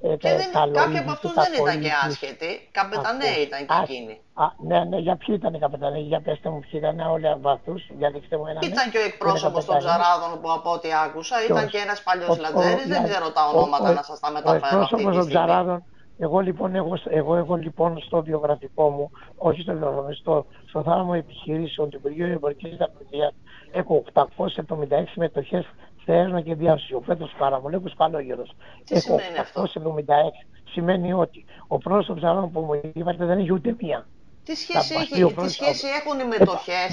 Ε, 0.02 0.16
και 0.16 0.28
δεν, 0.28 0.72
κάποιοι 0.72 0.98
από 0.98 1.10
αυτούς 1.10 1.32
δεν 1.34 1.52
ήταν 1.62 1.80
και 1.80 1.90
άσχετοι. 2.06 2.68
Καπεταναίοι 2.70 3.40
ήταν 3.48 3.60
και 3.66 3.74
εκείνοι. 3.82 4.20
Α, 4.34 4.44
ναι, 4.68 4.84
ναι, 4.84 4.98
για 4.98 5.16
ποιοι 5.16 5.34
ήταν 5.38 5.54
οι 5.54 5.58
καπεταναίοι, 5.58 6.02
για 6.02 6.20
πετε 6.20 6.48
μου 6.50 6.60
ποιοι 6.60 6.70
ήταν 6.82 7.00
όλοι 7.00 7.28
από 7.28 7.48
αυτούς, 7.48 7.82
για 7.98 8.10
δείξτε 8.10 8.36
μου 8.36 8.46
έναν. 8.46 8.62
Ήταν 8.62 8.90
και 8.90 8.98
ο 8.98 9.04
εκπρόσωπος 9.10 9.64
των 9.64 9.78
Ψαράδων 9.78 10.40
που 10.40 10.52
από 10.52 10.72
ό,τι 10.72 10.88
άκουσα, 11.04 11.36
ήταν 11.44 11.68
και 11.68 11.78
ένας 11.78 12.02
παλιός 12.02 12.38
λατζέρης, 12.38 12.86
δεν 12.86 13.04
ξέρω 13.04 13.30
τα 13.30 13.42
ονόματα 13.48 13.92
να 13.92 14.02
σας 14.02 14.20
τα 14.20 14.30
μεταφέρω. 14.30 14.78
Ο 14.78 14.82
εκπρόσωπος 14.82 15.16
των 15.16 15.28
Ψαράδων 15.28 15.84
εγώ 16.18 16.38
λοιπόν, 16.40 16.74
εγώ, 16.74 16.98
εγώ 17.10 17.36
έχω 17.36 17.54
λοιπόν 17.56 17.98
στο 18.00 18.22
βιογραφικό 18.22 18.88
μου, 18.90 19.10
όχι 19.36 19.60
στο 19.60 19.72
βιογραφικό, 19.72 20.12
στο, 20.12 20.46
στο 20.68 20.82
θάλαμο 20.82 21.12
επιχειρήσεων 21.16 21.90
του 21.90 21.96
Υπουργείου 21.96 22.26
Εμπορικής 22.26 22.76
Δαπανία, 22.76 23.32
έχω 23.72 24.04
876 24.12 24.24
συμμετοχές 25.10 25.64
Στέρνα 26.02 26.40
και 26.40 26.54
διάσωσης. 26.54 26.94
Ο 26.94 27.00
Πέτρος 27.00 27.34
Καραμολέκος 27.38 27.94
Καλόγερος. 27.96 28.52
Τι 28.84 28.94
Έχω 28.96 29.18
σημαίνει 29.18 29.38
αυτό; 29.38 29.60
876. 29.62 30.46
Σημαίνει 30.70 31.12
ότι 31.12 31.44
ο 31.66 31.78
πρώτος 31.78 32.06
των 32.06 32.16
ψαρών 32.16 32.52
που 32.52 32.60
μου 32.60 32.90
είπατε 32.94 33.24
δεν 33.24 33.38
έχει 33.38 33.52
ούτε 33.52 33.76
μία. 33.80 34.06
Τι 34.44 34.54
σχέση, 34.54 34.92
Θα 34.92 35.00
έχει, 35.00 35.08
παστεί 35.08 35.22
ο 35.22 35.28
τι 35.28 35.34
πρώτος- 35.34 35.52
σχέση 35.52 35.86
έχουν 35.86 36.18
οι 36.18 36.22
Ε, 36.22 36.26
μετοχές 36.38 36.88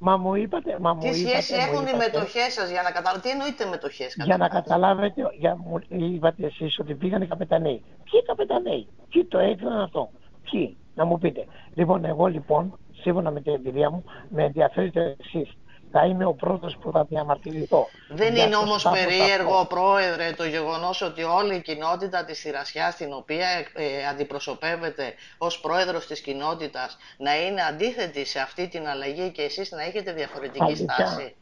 μα- 0.00 0.12
σας, 0.12 0.20
Μου 0.20 0.34
είπατε, 0.34 0.76
μα 0.80 0.94
μου 0.94 0.94
είπατε, 0.94 0.94
μα 0.94 0.94
μου 0.94 1.00
τι 1.00 1.06
είπατε, 1.20 1.40
σχέση 1.40 1.54
μου 1.54 1.60
έχουν 1.60 1.86
οι 1.86 1.90
είπατε, 1.94 1.96
μετοχές 1.96 2.52
σας 2.52 2.70
για 2.70 2.82
να 2.82 2.90
καταλάβετε, 2.90 3.28
τι 3.28 3.34
εννοείται 3.34 3.64
μετοχές 3.66 4.14
Για 4.16 4.36
να 4.36 4.48
καταρχάς; 4.48 4.62
καταλάβετε, 4.62 5.22
για, 5.38 5.56
μου 5.56 5.78
είπατε 5.88 6.46
εσείς 6.46 6.78
ότι 6.78 6.94
πήγανε 6.94 7.26
καπεταναίοι. 7.26 7.82
Ποιοι 8.10 8.22
καπεταναίοι, 8.22 8.88
ποιοι 9.08 9.24
το 9.24 9.38
έκαναν 9.38 9.80
αυτό, 9.80 10.10
ποιοι, 10.50 10.76
να 10.94 11.04
μου 11.04 11.18
πείτε. 11.18 11.46
Λοιπόν, 11.74 12.04
εγώ 12.04 12.26
λοιπόν, 12.26 12.78
σύμφωνα 12.92 13.30
με 13.30 13.40
την 13.40 13.54
εμπειρία 13.54 13.90
μου, 13.90 14.04
με 14.28 14.44
ενδιαφέρει 14.44 14.90
το 14.90 15.00
εξή. 15.00 15.48
Θα 15.92 16.04
είμαι 16.06 16.24
ο 16.24 16.34
πρώτος 16.34 16.76
που 16.76 16.90
θα 16.92 17.04
διαμαρτυρηθώ. 17.04 17.86
Δεν 18.08 18.34
Για 18.34 18.44
είναι 18.44 18.54
το 18.54 18.60
όμως 18.60 18.80
σκάφος 18.80 19.00
περίεργο, 19.04 19.54
αυτό. 19.54 19.74
πρόεδρε, 19.74 20.32
το 20.36 20.44
γεγονός 20.44 21.02
ότι 21.02 21.22
όλη 21.22 21.54
η 21.54 21.60
κοινότητα 21.62 22.24
της 22.24 22.40
Θηρασιάς, 22.40 22.96
την 22.96 23.12
οποία 23.12 23.46
ε, 23.74 24.06
αντιπροσωπεύετε 24.10 25.14
ως 25.38 25.60
πρόεδρος 25.60 26.06
της 26.06 26.20
κοινότητας, 26.20 26.98
να 27.18 27.40
είναι 27.46 27.62
αντίθετη 27.62 28.24
σε 28.24 28.38
αυτή 28.40 28.68
την 28.68 28.88
αλλαγή 28.88 29.30
και 29.30 29.42
εσείς 29.42 29.70
να 29.70 29.82
έχετε 29.82 30.12
διαφορετική 30.12 30.62
Αλήθεια. 30.64 30.92
στάση; 30.92 31.34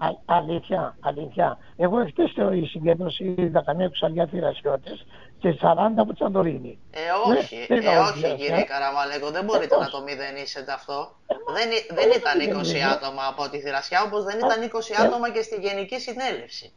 Α, 0.00 0.08
αλήθεια, 0.24 0.96
αλήθεια. 1.00 1.58
Εγώ 1.76 1.98
εχθές 2.00 2.32
η 2.62 2.64
συγκέντρωση 2.66 3.34
είδα 3.38 3.62
καμία 3.62 3.88
κουσαλιά 3.88 4.26
θηρασιώτες 4.26 5.06
και 5.38 5.52
40 5.60 5.76
από 5.96 6.12
Τσαντορίνη. 6.14 6.78
Ε, 6.90 6.98
Ναι, 7.28 7.36
όχι, 7.38 7.66
δεν 7.68 7.78
ε, 7.78 7.80
ήταν 7.80 7.98
όχι 7.98 8.24
όλη 8.24 8.36
κύριε 8.36 8.60
ε. 8.60 8.62
Καραμαλέκο, 8.62 9.30
δεν 9.30 9.44
μπορείτε 9.44 9.74
πώς. 9.74 9.84
να 9.84 9.90
το 9.90 10.02
μηδενίσετε 10.02 10.72
αυτό. 10.72 11.16
Ε, 11.48 11.52
Δεν, 11.52 11.68
ή- 11.70 11.86
μα, 11.90 11.94
δεν 12.00 12.08
όχι, 12.10 12.18
ήταν 12.18 12.38
δεν 12.38 12.48
20 12.58 12.68
είναι. 12.68 12.84
άτομα 12.94 13.22
από 13.32 13.42
τη 13.50 13.58
Θηρασιά, 13.60 14.02
όπως 14.06 14.24
δεν 14.24 14.36
Ε, 14.40 14.46
ήταν 14.46 14.58
20 14.62 14.94
ε. 14.98 15.02
άτομα 15.06 15.30
και 15.30 15.42
στη 15.42 15.56
Γενική 15.66 15.98
Συνέλευση. 16.00 16.72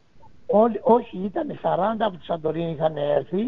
Όλοι, 0.46 0.78
όχι, 0.82 1.16
ήταν 1.30 1.58
40 1.62 2.04
από 2.06 2.16
τη 2.18 2.24
Σαντορίνη 2.24 2.70
είχαν 2.72 2.96
έρθει 2.96 3.42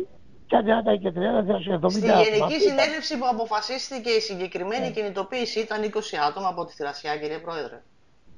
και 0.47 0.57
30 0.57 0.97
και 1.03 1.11
30 1.11 1.43
θηρασιώτες. 1.47 1.93
Στη 1.93 2.01
70 2.01 2.11
άτομα. 2.11 2.23
Γενική 2.23 2.43
Αυτή 2.43 2.55
ήταν. 2.65 2.69
Συνέλευση 2.69 3.19
που 3.19 3.27
αποφασίστηκε 3.35 4.11
η 4.11 4.21
συγκεκριμένη 4.21 4.85
Ναι. 4.87 4.91
κινητοποίηση 4.91 5.61
ήταν 5.61 5.83
20 5.83 6.17
άτομα 6.29 6.49
από 6.49 6.65
τη 6.65 6.73
Θηρασιά, 6.73 7.17
κύριε 7.17 7.39
Πρόεδρε. 7.39 7.83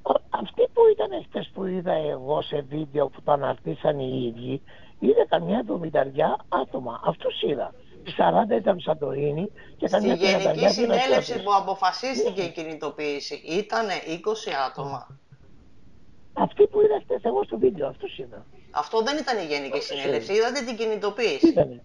Ο- 0.02 0.20
Αυτοί 0.30 0.62
που 0.72 0.80
ήταν 0.94 1.10
χτες 1.28 1.50
που 1.54 1.64
είδα 1.66 1.92
εγώ 1.92 2.42
σε 2.42 2.60
βίντεο 2.68 3.08
που 3.08 3.22
το 3.22 3.32
αναρτήσαν 3.32 3.98
οι 3.98 4.32
ίδιοι, 4.34 4.62
είδα 4.98 5.26
καμιά 5.28 5.58
εβδομηνταριά 5.58 6.36
άτομα. 6.48 7.00
Αυτούς 7.04 7.42
είδα. 7.42 7.74
Οι 8.06 8.12
40 8.18 8.56
ήταν 8.56 8.80
Σαντορίνη 8.80 9.50
και 9.76 9.86
Στη 9.86 9.96
καμιά 9.96 10.14
Γενική 10.14 10.24
τριανταριά 10.34 10.68
Συνέλευση 10.70 11.06
θηρασιώτες. 11.08 11.42
που 11.44 11.54
αποφασίστηκε 11.54 12.42
η 12.42 12.50
κινητοποίηση 12.50 13.34
ήταν 13.34 13.86
20 14.06 14.50
άτομα. 14.68 15.18
Αυτοί 16.32 16.66
που 16.66 16.80
είδα 16.80 17.00
χτες 17.04 17.22
εγώ 17.22 17.44
στο 17.44 17.58
βίντεο, 17.58 17.88
αυτούς 17.88 18.18
είδα. 18.18 18.46
Αυτό 18.70 19.02
δεν 19.02 19.16
ήταν 19.16 19.38
η 19.38 19.44
Γενική 19.44 19.76
Όχι. 19.76 19.82
Συνέλευση, 19.86 20.32
είδατε 20.32 20.58
την 20.58 20.76
Τι 20.76 20.82
κινητοποίηση. 20.82 21.48
ήτανε. 21.48 21.82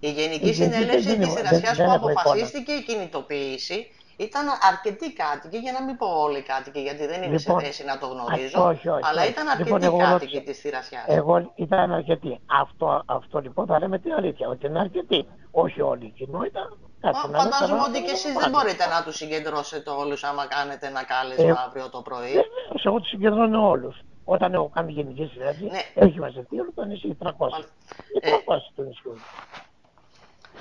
Η 0.00 0.10
Γενική 0.10 0.48
Η 0.48 0.50
Γενική 0.50 0.52
Συνέλευση 0.52 1.08
δεν 1.08 1.18
της 1.20 1.26
είναι- 1.28 1.36
Θηρασιάς 1.36 1.60
δεν- 1.60 1.70
που 1.70 1.76
δεν 1.76 1.86
έχω 1.86 2.10
εικόνα. 2.10 2.20
αποφασίστηκε 2.20 2.72
η 2.72 2.82
κινητοποίηση 2.82 3.86
ήταν 4.26 4.46
αρκετοί 4.70 5.08
κάτοικοι, 5.12 5.58
για 5.64 5.72
να 5.72 5.82
μην 5.86 5.96
πω 5.96 6.06
όλοι 6.26 6.40
κάτοικοι, 6.42 6.80
γιατί 6.80 7.06
δεν 7.06 7.22
είμαι 7.22 7.36
Λοιπόν, 7.38 7.60
σε 7.60 7.66
θέση 7.66 7.84
να 7.84 7.98
το 7.98 8.06
α, 8.06 8.10
γνωρίζω, 8.12 8.58
όχι, 8.70 8.88
όχι, 8.88 9.04
αλλά 9.08 9.20
όχι. 9.22 9.30
ήταν 9.30 9.44
Λοιπόν, 9.58 9.72
αρκετοί 9.74 9.84
εγώ 9.86 9.96
κάτοικοι 9.98 10.34
ρώτησα- 10.36 10.42
της 10.50 10.58
Θηρασιάς. 10.60 11.04
Εγώ 11.06 11.52
ήταν 11.54 11.92
αρκετοί. 11.92 12.40
Αυτό, 12.62 13.02
αυτό 13.06 13.38
λοιπόν 13.38 13.66
θα 13.66 13.78
λέμε 13.78 13.98
την 13.98 14.12
αλήθεια, 14.12 14.48
ότι 14.48 14.66
είναι 14.66 14.78
αρκετοί. 14.80 15.20
Όχι 15.50 15.80
όλη 15.80 16.04
η 16.06 16.10
κοινότητα. 16.10 16.60
Μα 17.02 17.10
κάτσε 17.10 17.28
να 17.30 17.38
φαντάζομαι 17.38 17.66
λέμε 17.72 17.82
ότι 17.88 17.92
τα 17.92 17.98
και 18.06 18.10
εσείς 18.10 18.22
πράγματα. 18.32 18.40
δεν 18.42 18.50
μπορείτε 18.50 18.84
να 18.94 19.02
τους 19.04 19.16
συγκεντρώσετε 19.16 19.90
όλους 19.90 20.24
άμα 20.24 20.46
κάνετε 20.46 20.86
ένα 20.86 21.02
κάλεσμα 21.04 21.44
Ε, 21.48 21.64
αύριο 21.66 21.88
το 21.90 22.00
πρωί. 22.08 22.26
Βεβαίως, 22.28 22.82
εγώ 22.88 22.98
τους 23.00 23.08
συγκεντρώνω 23.08 23.68
όλους. 23.68 23.96
Όταν 24.24 24.54
έχω 24.54 24.70
κάνει 24.74 24.92
γενική 24.92 25.24
συνέλευση, 25.32 25.64
Ναι. 25.64 25.80
έχει 25.94 26.18
μαζευτεί 26.18 26.60
όλο 26.60 26.70
το 26.74 26.84
νησί 26.84 27.14
300. 27.22 27.50
Μάλιστα. 27.50 27.72
Οι 28.14 28.18
Ε, 28.28 28.30
300 28.30 28.72
του 28.74 28.82
νησιού. 28.82 29.14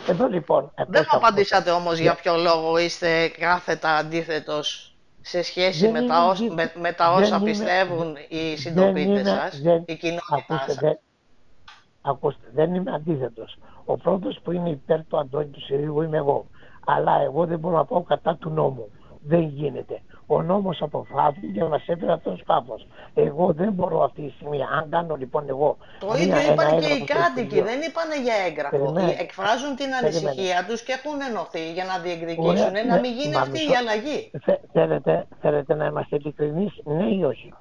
Εδώ 0.08 0.27
λοιπόν. 0.27 0.72
Δεν 0.75 0.86
πώς 0.88 1.00
μου 1.00 1.06
θα- 1.10 1.18
απαντήσατε 1.18 1.72
όμως 1.72 1.98
για 1.98 2.12
Ναι. 2.12 2.18
ποιο 2.18 2.36
λόγο 2.38 2.77
είστε 2.77 3.27
κάθετα 3.27 3.96
αντίθετος 3.96 4.96
σε 5.22 5.41
σχέση 5.44 5.79
Δεν 5.79 5.91
με 5.91 6.00
είμαι 6.00 6.08
τα, 6.08 6.25
όσα, 6.27 6.44
αντίθετος. 6.44 6.56
με, 6.75 6.82
με 6.82 6.91
τα 6.94 7.13
Δεν 7.13 7.24
όσα 7.24 7.36
είμαι- 7.36 7.50
πιστεύουν 7.50 8.15
οι 8.29 8.48
δεν 8.48 8.58
συντοπίτες 8.58 9.06
είμαι- 9.20 9.24
σας, 9.24 9.62
δεν- 9.62 9.84
η 9.86 9.96
κοινότητά 9.96 10.36
Ακούστε, 10.36 10.65
σας. 10.72 10.75
δεν, 10.75 11.00
ακούστε, 12.01 12.48
δεν 12.53 12.74
είμαι 12.75 12.91
αντίθετος. 12.94 13.58
Ο 13.86 13.98
πρώτος 13.98 14.39
που 14.44 14.51
είναι 14.51 14.70
υπέρ 14.70 15.06
του 15.06 15.18
Αντώνη 15.20 15.46
του 15.48 15.62
Συρίγου 15.62 16.01
είμαι 16.01 16.18
εγώ. 16.18 16.46
Αλλά 16.86 17.22
εγώ 17.22 17.46
δεν 17.46 17.60
μπορώ 17.60 17.75
να 17.75 17.86
πάω 17.86 18.01
κατά 18.03 18.36
του 18.36 18.50
νόμου. 18.50 18.89
Δεν 19.22 19.41
γίνεται. 19.41 20.01
Ο 20.31 20.41
νόμος 20.41 20.81
αποφάσισε 20.81 21.45
και 21.53 21.63
μας 21.63 21.83
έφερε 21.88 22.12
αυτός 22.12 22.33
το 22.33 22.39
σκάφος. 22.43 22.88
Εγώ 23.13 23.53
δεν 23.53 23.71
μπορώ 23.74 24.03
αυτή 24.03 24.21
τη 24.21 24.31
στιγμή, 24.36 24.59
αν 24.63 24.89
κάνω 24.89 25.15
λοιπόν 25.15 25.43
εγώ... 25.50 25.77
Το 26.00 26.05
μία- 26.07 26.17
ίδιο 26.21 26.38
ένα 26.39 26.51
είπαν 26.51 26.67
και 26.79 26.86
οι 26.88 26.91
έγγραφο 26.91 27.05
στο 27.05 27.13
κάτοικοι, 27.13 27.41
Υπουργείο. 27.41 27.63
δεν 27.63 27.79
είπαν 27.88 28.09
για 28.24 28.36
έγγραφο. 28.48 28.77
Περιμένε. 28.77 29.15
Εκφράζουν 29.19 29.75
την 29.75 29.89
Περιμένε. 29.89 30.07
ανησυχία 30.29 30.65
τους 30.67 30.81
και 30.83 30.91
έχουν 31.00 31.21
ενωθεί 31.29 31.71
για 31.71 31.86
να 31.86 31.95
διεκδικήσουν 32.05 32.45
Ωραία, 32.67 32.71
να 32.71 32.95
ναι, 32.95 33.00
μην 33.00 33.12
γίνει 33.19 33.33
μα 33.36 33.41
αυτή 33.41 33.59
η 33.63 33.65
μισό- 33.67 33.77
αλλαγή. 33.81 34.19
Θε- 34.45 34.63
θέλετε, 34.75 35.13
θέλετε 35.41 35.74
να 35.79 35.86
είμαστε 35.86 36.15
ειλικρινείς, 36.15 36.74
ναι 36.83 37.07
ή 37.19 37.24
όχι; 37.24 37.53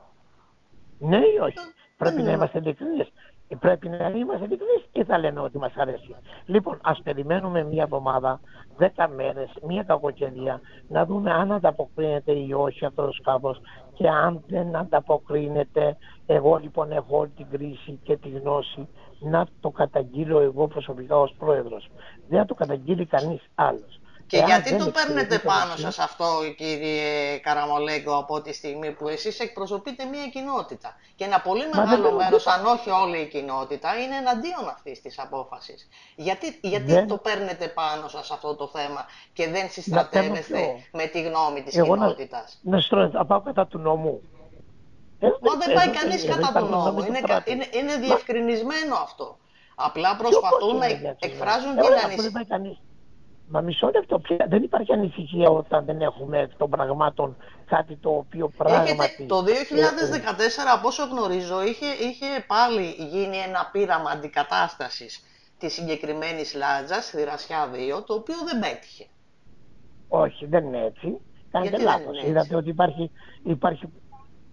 Ναι 0.99 1.17
ή 1.35 1.37
όχι; 1.49 1.59
Πρέπει 2.01 2.15
να 2.17 2.21
είναι. 2.23 2.31
είμαστε 2.33 2.59
ειλικρινείς. 2.59 3.09
Ε, 3.49 3.57
Πρέπει 3.57 3.89
να 3.89 4.09
είμαστε 4.09 4.45
ειλικρινείς 4.45 4.85
ή 4.93 5.05
θα 5.05 5.19
λέμε 5.19 5.41
ότι 5.41 5.59
μας 5.59 5.73
αρέσει. 5.77 6.15
Λοιπόν, 6.47 6.79
ας 6.83 7.01
περιμένουμε 7.05 7.65
μία 7.65 7.83
εβδομάδα, 7.83 8.41
δέκα 8.77 9.09
μέρες, 9.09 9.51
μία 9.67 9.83
κακοκαιρία, 9.83 10.61
να 10.89 11.07
δούμε 11.07 11.33
αν 11.33 11.53
ανταποκρίνεται 11.53 12.33
ή 12.33 12.53
όχι 12.53 12.85
αυτός 12.85 13.07
το 13.07 13.13
σκάφος 13.13 13.61
και 13.95 14.09
αν 14.09 14.43
δεν 14.47 14.77
ανταποκρίνεται, 14.77 15.97
εγώ 16.27 16.57
λοιπόν 16.57 16.93
έχω 16.93 17.19
όλη 17.19 17.31
την 17.37 17.47
κρίση 17.51 17.99
και 18.03 18.17
τη 18.17 18.29
γνώση 18.29 18.89
να 19.21 19.47
το 19.61 19.71
καταγγείλω 19.71 20.41
εγώ 20.41 20.67
προσωπικά 20.67 21.17
ως 21.17 21.35
πρόεδρος. 21.39 21.89
Δεν 22.29 22.39
θα 22.39 22.45
το 22.45 22.55
καταγγείλει 22.55 23.07
κανείς 23.07 23.41
άλλος. 23.55 24.01
Και 24.29 24.37
Εάν 24.37 24.47
γιατί 24.47 24.69
δεν 24.71 24.79
το 24.79 24.91
παίρνετε 24.91 25.21
εξυπηρετεί 25.21 25.43
το 25.43 25.49
πάνω 25.49 25.71
νησί, 25.71 25.83
σας 25.83 25.99
αυτό 25.99 26.27
κύριε 26.57 27.39
Καραμολέγκο 27.39 28.17
από 28.19 28.41
τη 28.41 28.53
στιγμή 28.53 28.93
που 28.93 29.09
εσείς 29.09 29.41
εκπροσωπείτε 29.41 30.05
μια 30.05 30.27
κοινότητα; 30.27 30.97
Και 31.17 31.25
ένα 31.25 31.41
πολύ 31.41 31.61
δεν 31.63 31.71
μεγάλο 31.85 32.09
το- 32.09 32.15
μέρος, 32.15 32.47
αν 32.47 32.67
όχι 32.67 32.91
όλη 32.91 33.19
η 33.19 33.27
κοινότητα, 33.29 33.97
είναι 34.03 34.17
εναντίον 34.17 34.69
αυτής 34.75 35.01
της 35.03 35.19
απόφασης. 35.19 35.89
Γιατί, 36.17 36.59
γιατί 36.63 36.93
Δεν- 36.93 37.07
το 37.07 37.17
παίρνετε 37.17 37.69
πάνω 37.69 38.09
σας 38.09 38.31
αυτό 38.31 38.55
το 38.55 38.67
θέμα 38.69 39.07
και 39.33 39.43
δεν 39.45 39.53
παίρνω 39.53 39.69
συστρατεύεστε 39.71 40.59
ποιο; 40.59 40.83
με 40.93 41.07
τη 41.07 41.23
γνώμη 41.23 41.63
της 41.63 41.77
Εγώ 41.77 41.97
να, 41.97 42.03
κοινότητας; 42.03 42.59
να 42.63 42.81
στρώνω, 42.81 43.09
να 43.13 43.27
πάω 43.27 43.41
κατά 43.43 43.67
του 43.67 43.79
νόμου. 43.79 44.23
Ε, 45.21 45.27
Μα 45.27 45.55
δεν 45.57 45.75
πάει 45.75 45.89
εδώ- 45.89 46.01
κανείς 46.01 46.25
εδώ 46.25 46.33
κατά 46.35 46.49
υπάρχει 46.49 46.59
του 46.59 46.71
νόμου. 46.75 46.85
νόμιμο 46.85 47.07
Είναι, 47.07 47.21
κα- 47.21 47.27
κράτος. 47.27 47.53
είναι, 47.55 47.67
είναι 47.73 47.93
Μα- 47.93 47.99
διευκρινισμένο 47.99 48.95
αυτό. 48.95 49.39
Απλά 49.75 50.09
Ποιο 50.17 50.19
προσπαθούν 50.23 50.59
πώς 50.71 50.79
να 50.79 50.87
είναι 50.89 50.99
διευκρινισμένο. 50.99 51.51
εκφράζουν 51.51 51.71
Ε, 51.79 51.81
την 51.81 51.85
ωραία, 51.91 51.99
αφού 52.07 52.23
δεν 52.23 52.33
ανησυχία. 52.49 52.87
Πάει 53.51 53.63
κανείς. 53.63 53.79
Μα 53.81 53.89
μισό 53.89 53.91
λεπτό 53.95 54.19
πια. 54.19 54.47
Δεν 54.49 54.63
υπάρχει 54.63 54.93
ανησυχία 54.93 55.49
όταν 55.49 55.85
δεν 55.85 56.01
έχουμε 56.01 56.39
εκ 56.39 56.55
των 56.57 56.71
πραγμάτων 56.71 57.37
κάτι 57.67 57.97
το 57.97 58.11
οποίο 58.11 58.49
πράγματι... 58.49 58.91
Έχετε, 58.91 59.25
το 59.27 59.45
2014, 59.45 59.45
από 60.75 60.89
όσο 60.89 61.05
γνωρίζω, 61.05 61.63
είχε, 61.63 61.87
είχε 61.87 62.45
πάλι 62.47 62.87
γίνει 62.99 63.37
ένα 63.37 63.69
πείραμα 63.73 64.11
αντικατάστασης 64.11 65.23
της 65.59 65.73
συγκεκριμένης 65.73 66.55
λάτζας, 66.55 67.11
Θηρασιά 67.11 67.69
2, 67.99 68.05
το 68.07 68.15
οποίο 68.15 68.37
δεν 68.45 68.61
πέτυχε. 68.61 69.07
Όχι, 70.09 70.47
δεν 70.47 70.65
είναι 70.65 70.85
έτσι. 70.85 71.19
Κάνετε 71.51 71.71
Γιατί 71.71 71.85
δεν 71.85 71.95
λάθος. 71.95 72.19
είναι 72.19 72.29
Είδατε 72.29 72.41
έτσι; 72.41 72.55
ότι 72.55 72.69
υπάρχει, 72.69 73.11
υπάρχει 73.45 73.89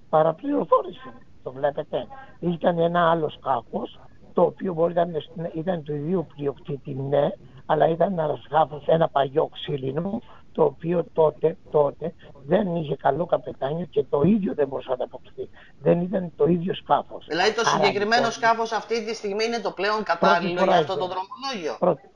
παραπληροφόρηση. 0.10 1.10
Το 1.44 1.52
βλέπετε. 1.52 2.08
Ήταν 2.40 2.80
ένα 2.80 3.10
άλλο 3.10 3.30
σκάφος, 3.30 4.00
το 4.34 4.42
οποίο 4.42 4.74
μπορεί 4.74 4.94
να 4.94 5.02
είναι, 5.02 5.52
ήταν 5.54 5.84
του 5.84 5.96
ιδίου 5.96 6.28
πλειοκτήτη, 6.36 6.94
ναι, 6.94 7.30
αλλά 7.66 7.88
ήταν 7.90 8.20
ένας 8.20 8.40
σκάφος, 8.44 8.84
ένα 8.88 9.08
παλιό 9.10 9.48
ξύλινο, 9.48 10.22
το 10.52 10.64
οποίο 10.64 11.06
τότε, 11.14 11.58
τότε 11.72 12.14
δεν 12.46 12.76
είχε 12.76 12.96
καλό 12.96 13.26
καπετάνιο 13.26 13.86
και 13.86 14.04
το 14.10 14.22
ίδιο 14.22 14.54
δεν 14.54 14.68
μπορούσε 14.68 14.88
να 14.88 14.94
ανταποκριθεί. 14.94 15.50
Δεν 15.82 16.02
ήταν 16.02 16.32
το 16.36 16.46
ίδιο 16.46 16.74
σκάφος. 16.74 17.26
Δηλαδή 17.28 17.54
το 17.54 17.62
Άρα, 17.66 17.70
συγκεκριμένο 17.70 18.16
λοιπόν, 18.16 18.32
σκάφος 18.32 18.72
αυτή 18.72 19.06
τη 19.06 19.14
στιγμή 19.16 19.46
είναι 19.46 19.60
το 19.60 19.72
πλέον 19.72 20.04
κατάλληλο 20.04 20.60
φορά 20.60 20.72
για 20.72 20.80
αυτό 20.80 20.98
το 20.98 21.04
είναι. 21.06 21.14
δρομολόγιο; 21.14 21.76
πρώτη- 21.80 22.10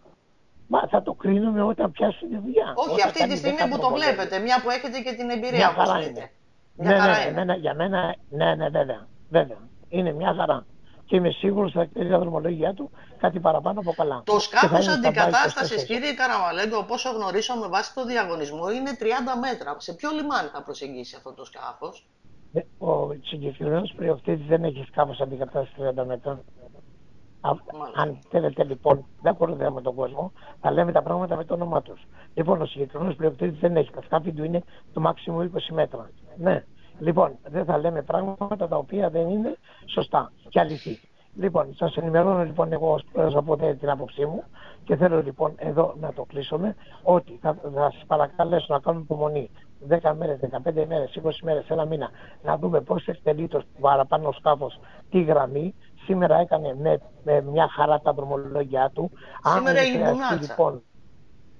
Μα 0.71 0.87
θα 0.87 1.01
το 1.01 1.13
κρίνουμε 1.13 1.61
όταν 1.61 1.91
πιάσει 1.91 2.25
τη 2.27 2.37
δουλειά. 2.37 2.73
Όχι, 2.75 2.89
Όταν 2.93 3.07
αυτή 3.07 3.19
κάνει 3.19 3.31
τη 3.31 3.37
στιγμή 3.37 3.57
δέκα 3.57 3.69
που 3.69 3.75
το 3.75 3.81
δρομολόγια. 3.81 4.13
βλέπετε, 4.13 4.39
μια 4.39 4.61
που 4.61 4.69
έχετε 4.69 4.99
και 4.99 5.13
την 5.19 5.29
εμπειρία, 5.29 5.57
Μια 5.57 5.69
όπως 5.69 5.83
χαρά 5.87 5.99
λέτε. 5.99 6.09
είναι. 6.09 6.31
Μια 6.75 6.89
ναι, 6.89 6.97
χαρά 6.99 7.13
ναι, 7.15 7.19
είναι. 7.21 7.29
εμένα, 7.29 7.53
για 7.55 7.73
μένα, 7.73 8.15
ναι, 8.29 8.55
ναι, 8.55 8.69
βέβαια, 8.69 9.07
βέβαια. 9.29 9.57
Είναι 9.89 10.11
μια 10.13 10.33
χαρά. 10.37 10.65
Και 11.09 11.15
είμαι 11.15 11.31
σίγουρος 11.31 11.67
ότι 11.69 11.77
θα 11.77 11.81
εκτελεί 11.81 12.09
τα 12.09 12.19
δρομολόγια 12.19 12.73
του 12.73 12.91
κάτι 13.17 13.39
παραπάνω 13.39 13.79
από 13.79 13.91
καλά. 13.91 14.21
Το 14.25 14.33
Και 14.33 14.39
θα 14.39 14.39
σκάφος 14.39 14.85
είναι 14.85 14.95
στα 14.95 15.07
αντικατάστασης, 15.07 15.75
μπάι 15.75 15.85
24. 15.85 15.87
κύριε 15.87 16.13
Καραμαλέγκο, 16.13 16.77
όπως 16.77 17.13
γνωρίζω 17.15 17.53
με 17.55 17.67
βάση 17.67 17.93
το 17.93 18.05
διαγωνισμό, 18.05 18.71
είναι 18.71 18.91
30 18.99 19.35
μέτρα. 19.45 19.75
Σε 19.77 19.93
ποιο 19.93 20.09
λιμάνι 20.17 20.47
θα 20.53 20.61
προσεγγίσει 20.63 21.15
αυτό 21.15 21.33
το 21.33 21.45
σκάφος; 21.45 22.07
Ε, 22.53 22.59
Ο 22.77 23.13
συγκεκριμένος 23.21 23.93
πλειοκτήτης 23.95 24.45
δεν 24.47 24.63
έχει 24.63 24.83
σκάφος 24.87 25.19
αντικατάστασης 25.19 25.75
30 25.77 26.05
μέτρων. 26.05 26.37
Α, 27.41 27.51
Μάλιστα. 27.77 28.01
αν 28.01 28.19
θέλετε 28.29 28.63
λοιπόν, 28.63 29.05
δεν 29.21 29.35
κοροϊδεύουμε 29.37 29.81
τον 29.81 29.95
κόσμο, 29.95 30.31
θα 30.61 30.71
λέμε 30.71 30.91
τα 30.91 31.01
πράγματα 31.03 31.35
με 31.35 31.43
το 31.45 31.53
όνομά 31.53 31.81
τους. 31.81 32.01
Λοιπόν, 32.33 32.61
ο 32.61 32.65
συγκεκριμένος 32.65 33.15
πλειοκτήτης 33.15 33.59
δεν 33.59 33.75
έχει. 33.77 33.91
Τα 33.91 34.01
σκάφη 34.01 34.31
του 34.31 34.43
είναι 34.43 34.63
το 34.93 34.99
μάξιμο 34.99 35.41
20 35.41 35.73
μέτρα. 35.73 36.09
Ναι. 36.37 36.63
Λοιπόν, 36.99 37.37
δεν 37.49 37.65
θα 37.65 37.77
λέμε 37.77 38.01
πράγματα 38.01 38.67
τα 38.67 38.77
οποία 38.77 39.09
δεν 39.09 39.29
είναι 39.29 39.57
σωστά 39.85 40.31
και 40.49 40.59
αληθή. 40.59 40.99
Λοιπόν, 41.35 41.73
σας 41.75 41.95
ενημερώνω 41.95 42.43
λοιπόν 42.43 42.73
εγώ 42.73 42.93
ως 42.93 43.03
πρόεδρος 43.11 43.35
από 43.35 43.57
την 43.57 43.89
άποψή 43.89 44.25
μου 44.25 44.43
και 44.83 44.95
θέλω 44.95 45.21
λοιπόν 45.21 45.53
εδώ 45.57 45.95
να 45.99 46.13
το 46.13 46.23
κλείσουμε 46.23 46.75
ότι 47.03 47.39
θα, 47.41 47.57
θα 47.73 47.91
σας 47.91 48.03
παρακαλέσω 48.07 48.65
να 48.69 48.79
κάνουμε 48.79 49.03
υπομονή 49.03 49.49
10 49.89 50.13
μέρες, 50.17 50.39
15 50.41 50.85
μέρες, 50.87 51.19
20 51.23 51.29
μέρες, 51.43 51.69
ένα 51.69 51.85
μήνα 51.85 52.09
να 52.43 52.57
δούμε 52.57 52.81
πώς 52.81 53.07
εκτελεί 53.07 53.47
το 53.47 53.61
παραπάνω 53.79 54.31
σκάφος 54.31 54.79
τη 55.09 55.21
γραμμή. 55.21 55.75
Σήμερα 56.05 56.39
έκανε 56.39 56.75
με, 56.79 56.99
με 57.23 57.41
μια 57.41 57.67
χαρά 57.69 57.99
τα 57.99 58.13
δρομολόγια 58.13 58.91
του. 58.93 59.11
Σήμερα 59.43 59.83
η 59.83 60.39
λοιπόν, 60.41 60.81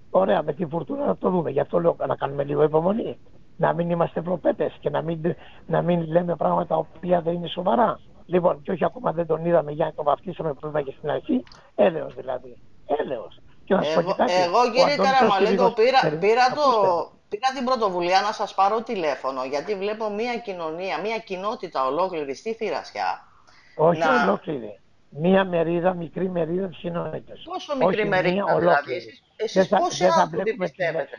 Ωραία, 0.09 0.43
με 0.43 0.53
τη 0.53 0.65
φουρτούνα 0.65 1.05
να 1.05 1.17
το 1.17 1.29
δούμε. 1.29 1.49
Γι' 1.49 1.59
αυτό 1.59 1.79
λέω 1.79 1.95
να 2.07 2.15
κάνουμε 2.15 2.43
λίγο 2.43 2.63
υπομονή. 2.63 3.17
Να 3.59 3.73
μην 3.73 3.89
είμαστε 3.89 4.21
προπέτες 4.21 4.77
και 4.79 4.89
να 4.89 5.01
μην, 5.01 5.35
να 5.65 5.81
μην 5.81 6.07
λέμε 6.11 6.35
πράγματα 6.35 6.67
τα 6.67 6.75
οποία 6.75 7.21
δεν 7.21 7.33
είναι 7.33 7.47
σοβαρά. 7.47 7.99
Λοιπόν, 8.25 8.61
και 8.61 8.71
όχι 8.71 8.85
ακόμα 8.85 9.11
δεν 9.11 9.25
τον 9.25 9.45
είδαμε 9.45 9.71
για 9.71 9.85
να 9.85 9.93
τον 9.93 10.05
βαφτίσαμε 10.05 10.53
που 10.53 10.67
είπα 10.67 10.81
και 10.81 10.93
στην 10.97 11.09
αρχή. 11.09 11.43
Έλεος 11.75 12.13
δηλαδή. 12.15 12.57
Έλεος. 12.85 13.39
Και 13.63 13.73
να 13.73 13.81
εγώ, 13.87 14.15
εγώ 14.45 14.71
κύριε 14.73 14.95
Καραμαλέγκο 14.95 15.71
πήρα, 15.71 16.17
πήρα, 16.19 16.45
το, 16.55 17.11
πήρα 17.29 17.47
την 17.55 17.65
πρωτοβουλία 17.65 18.21
να 18.21 18.31
σας 18.31 18.53
πάρω 18.53 18.81
τηλέφωνο 18.83 19.43
γιατί 19.43 19.75
βλέπω 19.75 20.09
μια 20.09 20.37
κοινωνία, 20.37 20.99
μια 21.01 21.17
κοινότητα 21.17 21.85
ολόκληρη 21.85 22.35
στη 22.35 22.53
Θηρασιά. 22.53 23.27
Όχι 23.75 23.99
να... 23.99 24.23
ολόκληρη. 24.23 24.79
Μία 25.09 25.45
μερίδα, 25.45 25.93
μικρή 25.93 26.29
μερίδα 26.29 26.67
της 26.67 26.77
κοινότητας. 26.77 27.41
Πόσο 27.43 27.75
μικρή 27.77 27.99
Όχι, 28.01 28.07
μερίδα 28.07 28.57
δηλαδή. 28.57 28.93
Εσείς, 28.93 29.23
εσείς 29.35 29.67
πόσοι 29.67 30.05
άνθρωποι 30.05 30.55
πιστεύετε; 30.55 31.17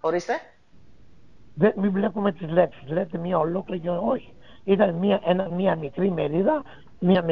Ορίστε. 0.00 0.32
Δεν, 1.54 1.72
μην 1.76 1.92
βλέπουμε 1.92 2.32
τις 2.32 2.50
λέξεις. 2.50 2.88
Λέτε 2.88 3.18
μία 3.18 3.38
ολόκληρη, 3.38 3.88
όχι 3.88 4.34
ήταν 4.64 4.94
μια, 4.94 5.20
ένα, 5.24 5.48
μια 5.48 5.76
μικρή 5.76 6.10
μερίδα, 6.10 6.62
μια, 6.98 7.24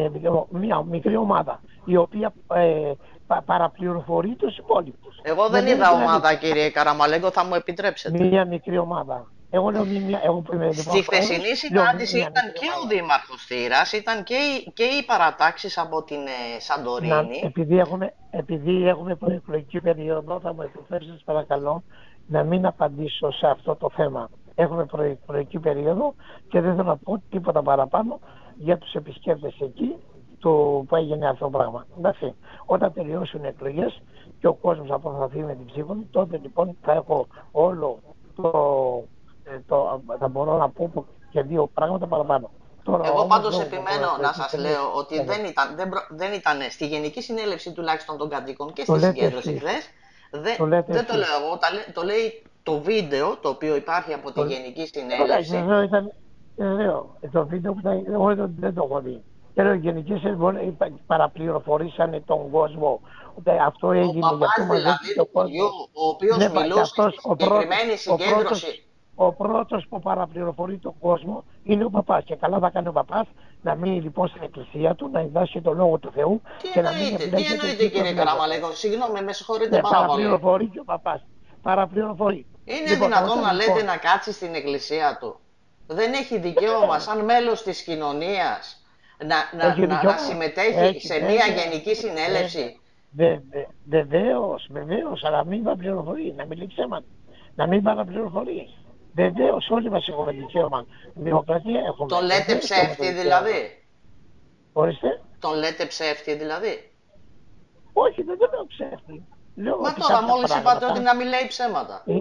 μια 0.51 0.83
μικρή 0.83 1.17
ομάδα 1.17 1.61
η 1.85 1.97
οποία 1.97 2.33
ε, 2.55 2.93
πα, 3.27 3.43
παραπληροφορεί 3.47 4.35
τους 4.35 4.57
υπόλοιπους. 4.57 5.21
Εγώ 5.23 5.49
δεν, 5.49 5.65
δεν 5.65 5.75
είδα 5.75 5.93
ομάδα 5.93 6.35
κύριε 6.35 6.71
Καραμαλέγκο, 6.71 7.31
θα 7.31 7.45
μου 7.45 7.55
επιτρέψετε. 7.55 8.25
Μια 8.25 8.45
μικρή 8.45 8.79
ομάδα. 8.79 9.31
Εγώ 9.51 9.71
λέω 9.71 9.85
μια, 9.85 10.21
εγώ 10.25 10.41
που 10.41 10.55
είμαι 10.55 10.73
Στη 10.73 11.03
χθεσινή 11.03 11.55
συνάντηση 11.55 12.19
ήταν 12.19 12.53
και 12.53 12.67
ο 12.85 12.89
Δήμαρχος 12.89 13.45
Θήρας, 13.45 13.93
ήταν 13.93 14.23
και, 14.25 14.35
οι, 14.35 14.71
και 14.73 14.83
οι 14.83 15.05
παρατάξεις 15.07 15.79
από 15.79 16.03
την 16.03 16.17
ε, 16.17 16.61
Σαντορίνη. 16.61 17.09
Να, 17.09 17.27
επειδή, 17.43 17.79
έχουμε, 17.79 18.15
επειδή 18.31 18.89
έχουμε 18.89 19.15
προεκλογική 19.15 19.81
περίοδο, 19.81 20.41
θα 20.41 20.55
μου 20.55 20.63
επιτρέψετε 20.63 21.19
παρακαλώ 21.25 21.83
να 22.27 22.45
μην 22.45 22.67
απαντήσω 22.67 23.33
σε 23.33 23.47
αυτό 23.47 23.77
το 23.77 23.91
θέμα 23.91 24.31
έχουμε 24.55 24.85
προεκλογική 24.85 25.59
περίοδο 25.59 26.15
και 26.49 26.61
δεν 26.61 26.75
θέλω 26.77 26.89
να 26.89 26.97
πω 26.97 27.23
τίποτα 27.31 27.63
παραπάνω 27.63 28.19
για 28.57 28.79
τους 28.79 28.93
επισκέπτες 28.93 29.61
εκεί 29.61 29.97
το 30.39 30.85
που 30.89 30.97
έγινε 30.97 31.29
αυτό 31.29 31.45
το 31.45 31.51
πράγμα. 31.51 31.87
Εντάξει, 31.99 32.35
όταν 32.67 32.93
τελειώσουν 32.93 33.45
οι 33.45 33.47
εκλογές 33.47 34.03
και 34.41 34.47
ο 34.47 34.55
κόσμος 34.55 34.91
αποφαθεί 34.91 35.39
με 35.39 35.55
την 35.55 35.67
ψήφο 35.67 35.95
του, 35.95 36.07
τότε 36.11 36.39
λοιπόν 36.43 36.77
θα 36.83 36.93
έχω 36.93 37.27
όλο 37.51 37.99
το, 38.35 38.49
ε, 38.49 39.20
το 39.69 40.03
θα 40.19 40.29
μπορώ 40.29 40.57
να 40.57 40.69
πω 40.69 41.07
και 41.31 41.43
δύο 41.43 41.71
πράγματα 41.75 42.07
παραπάνω. 42.07 42.51
Τώρα, 42.83 43.07
Εγώ 43.07 43.27
πάντως 43.27 43.61
επιμένω 43.61 44.17
να 44.21 44.33
σας 44.33 44.55
λέω 44.55 44.93
ότι 44.95 45.23
δεν 45.25 45.45
ήταν, 45.45 45.77
δεν, 45.77 45.91
δεν 46.09 46.33
ήταν 46.33 46.59
στη 46.71 46.87
Γενική 46.87 47.23
Συνέλευση 47.23 47.73
τουλάχιστον 47.73 48.19
των 48.19 48.29
κατοίκων 48.29 48.73
και 48.73 48.83
στη 48.83 49.01
συγκέντρωση 49.01 49.57
χθες. 49.59 49.91
Δεν, 50.31 50.57
το, 50.57 50.67
δεν 50.67 51.07
το 51.07 51.15
λέω 51.17 51.37
εγώ, 51.41 51.59
το 51.93 52.03
λέει 52.03 52.43
το 52.63 52.81
βίντεο 52.81 53.37
το 53.37 53.49
οποίο 53.49 53.77
υπάρχει 53.77 54.13
από 54.13 54.33
τη 54.33 54.41
Γενική 54.41 54.87
Συνέλευση. 54.87 55.57
Βεβαίω 55.57 55.83
ήταν. 55.83 56.13
Βεβαίω. 56.57 57.17
Το 57.33 57.47
βίντεο 57.47 57.73
που 57.73 57.81
θα, 57.83 57.91
εγώ 58.07 58.35
δεν 58.59 58.75
το 58.75 58.89
έχω 58.91 59.01
δει. 59.01 59.23
Και 59.55 59.63
λέω 59.63 59.75
Γενική 59.75 60.17
Συνέλευση 60.17 60.77
παραπληροφορήσανε 61.07 62.21
τον 62.21 62.51
κόσμο. 62.51 63.01
Αυτό 63.67 63.93
έγινε 63.93 64.27
ο 64.27 64.37
για 64.37 64.47
αυτό 64.47 64.75
δηλαδή, 64.75 65.15
το 65.17 65.27
κόσμος. 65.27 65.71
Ο 65.93 66.09
οποίος 66.09 66.37
ναι, 66.37 66.49
μιλούσε 66.49 66.85
στην 66.85 67.11
συγκεκριμένη 67.11 67.97
συγκέντρωση. 67.97 68.85
Ο 69.15 69.33
πρώτος 69.33 69.87
που 69.89 70.01
παραπληροφορεί 70.01 70.79
τον 70.79 70.95
κόσμο 71.01 71.45
είναι 71.63 71.85
ο 71.85 71.91
παπάς. 71.91 72.25
Και 72.25 72.37
καλά 72.37 72.59
θα 72.59 72.71
κάνει 72.71 72.89
ο 72.89 72.93
παπάς 72.93 73.27
να 73.63 73.75
μείνει 73.75 74.01
λοιπόν 74.01 74.29
στην 74.29 74.43
εκκλησία 74.43 74.95
του, 74.95 75.11
να 75.13 75.21
διδάσει 75.21 75.61
το 75.61 75.73
λόγο 75.73 75.99
του 75.99 76.11
Θεού. 76.15 76.41
Τι 76.63 76.69
και 76.69 76.79
εννοείται, 76.79 77.01
να 77.01 77.37
μην 77.37 77.47
τι 77.47 77.53
εννοείται 77.53 77.87
κύριε 77.87 78.15
Καραμαλέκο, 78.15 78.73
συγγνώμη, 78.73 79.23
με 79.23 79.33
συγχωρείτε 79.33 79.77
ναι, 79.77 79.81
πάρα 79.81 79.97
πολύ. 79.97 80.07
Παραπληροφορεί 80.07 80.67
και 80.67 80.81
ο 80.81 80.85
παπάς. 80.85 81.27
Παραπληροφορεί. 81.63 82.47
Είναι 82.65 82.91
λοιπόν, 82.91 83.09
δυνατόν 83.09 83.41
να 83.41 83.53
λέτε 83.53 83.71
λοιπόν... 83.71 83.85
να 83.85 83.97
κάτσει 83.97 84.33
στην 84.33 84.55
εκκλησία 84.55 85.19
του; 85.21 85.41
Δεν 85.87 86.13
έχει 86.13 86.39
δικαίωμα 86.39 86.99
σαν 86.99 87.25
μέλος 87.25 87.63
της 87.63 87.83
κοινωνίας 87.83 88.85
να, 89.19 89.37
να, 89.57 89.87
να, 89.87 90.03
να 90.03 90.17
συμμετέχει 90.17 90.79
έχει, 90.79 91.07
σε 91.07 91.21
μια 91.21 91.47
γενική 91.47 91.95
συνέλευση; 91.95 92.81
Βεβαίως, 93.85 94.67
βεβαίως, 94.71 95.25
αλλά 95.25 95.45
μην 95.45 95.63
παραπληροφορείς, 95.63 96.35
να 96.37 96.47
μην 96.47 96.59
λέει 96.59 96.67
ψέματα. 96.67 97.07
Να 97.55 97.67
μην 97.67 97.83
παραπληροφορείς. 97.83 98.80
Βεβαίως, 99.15 99.71
όλοι 99.71 99.91
μας 99.91 100.09
έχουμε 100.09 100.33
δικαίωμα. 100.33 100.87
Δημοκρατία 101.15 101.81
έχουμε. 101.81 102.09
Το 102.09 102.21
λέτε 102.21 102.57
ψεύτη 102.57 103.13
δηλαδή; 103.13 103.85
Ορίστε. 104.73 105.21
Τον 105.39 105.55
λέτε 105.59 105.87
ψεύτη 105.87 106.35
δηλαδή; 106.35 106.91
Όχι, 107.93 108.23
δεν 108.23 108.39
το 108.39 108.49
λέω 108.53 108.67
ψεύτη. 108.67 109.27
Λέω 109.55 109.77
Μα 109.81 109.95
τώρα 109.95 110.23
μόλις 110.23 110.57
είπατε 110.57 110.87
ότι 110.87 111.01
να 111.01 111.15
μην 111.17 111.29
λέει 111.29 111.47
ψέματα. 111.49 112.03
Ε, 112.07 112.19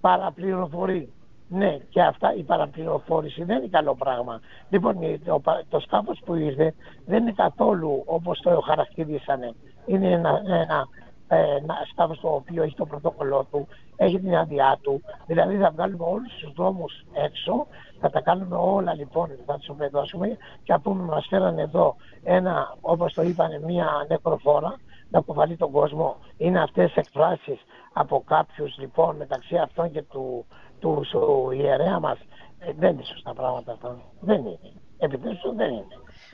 παραπληροφορεί. 0.00 1.12
Ναι, 1.48 1.78
και 1.88 2.02
αυτά 2.02 2.34
η 2.34 2.42
παραπληροφόρηση 2.42 3.44
δεν 3.44 3.56
είναι 3.56 3.68
καλό 3.68 3.94
πράγμα. 3.94 4.40
Λοιπόν, 4.70 5.20
το, 5.24 5.42
το 5.68 5.80
σκάφος 5.80 6.20
που 6.24 6.34
ήρθε 6.34 6.74
δεν 7.06 7.22
είναι 7.22 7.32
καθόλου 7.32 8.02
όπως 8.06 8.40
το 8.40 8.60
χαρακτηρίσανε. 8.60 9.54
Είναι 9.86 10.10
ένα, 10.10 10.42
ένα, 10.46 10.88
ένα 11.28 11.74
σκάφος 11.92 12.20
το 12.20 12.28
οποίο 12.28 12.62
έχει 12.62 12.74
το 12.74 12.86
πρωτόκολλό 12.86 13.46
του, 13.50 13.68
έχει 13.96 14.20
την 14.20 14.36
άδειά 14.36 14.78
του. 14.82 15.02
Δηλαδή 15.26 15.56
θα 15.56 15.70
βγάλουμε 15.70 16.04
όλους 16.04 16.34
τους 16.34 16.52
δρόμους 16.52 17.04
έξω, 17.12 17.66
θα 18.00 18.10
τα 18.10 18.20
κάνουμε 18.20 18.56
όλα 18.56 18.94
λοιπόν, 18.94 19.30
θα 19.46 19.56
τους 19.58 19.68
οπεδώσουμε 19.68 20.36
και 20.62 20.72
από 20.72 20.90
πούμε 20.90 21.04
μας 21.04 21.26
φέρανε 21.28 21.62
εδώ 21.62 21.96
ένα, 22.22 22.76
όπως 22.80 23.12
το 23.12 23.22
είπανε, 23.22 23.60
μια 23.60 24.06
νεκροφόρα 24.08 24.76
να 25.10 25.18
αποβαλεί 25.18 25.56
τον 25.56 25.70
κόσμο. 25.70 26.16
Είναι 26.36 26.60
αυτές 26.60 26.94
εκφράσεις 26.94 27.60
από 27.92 28.22
κάποιους 28.26 28.78
λοιπόν 28.78 29.16
μεταξύ 29.16 29.56
αυτών 29.56 29.90
και 29.90 30.02
του, 30.02 30.46
του, 30.80 31.04
του 31.10 31.50
ιερέα 31.50 32.00
μας 32.00 32.18
ε, 32.58 32.72
δεν 32.78 32.92
είναι 32.92 33.04
σωστά 33.04 33.34
πράγματα 33.34 33.72
αυτά. 33.72 33.98
Δεν 34.20 34.38
είναι. 34.38 34.72
Επιτέλους 34.98 35.40
δεν 35.56 35.70
είναι. 35.70 35.86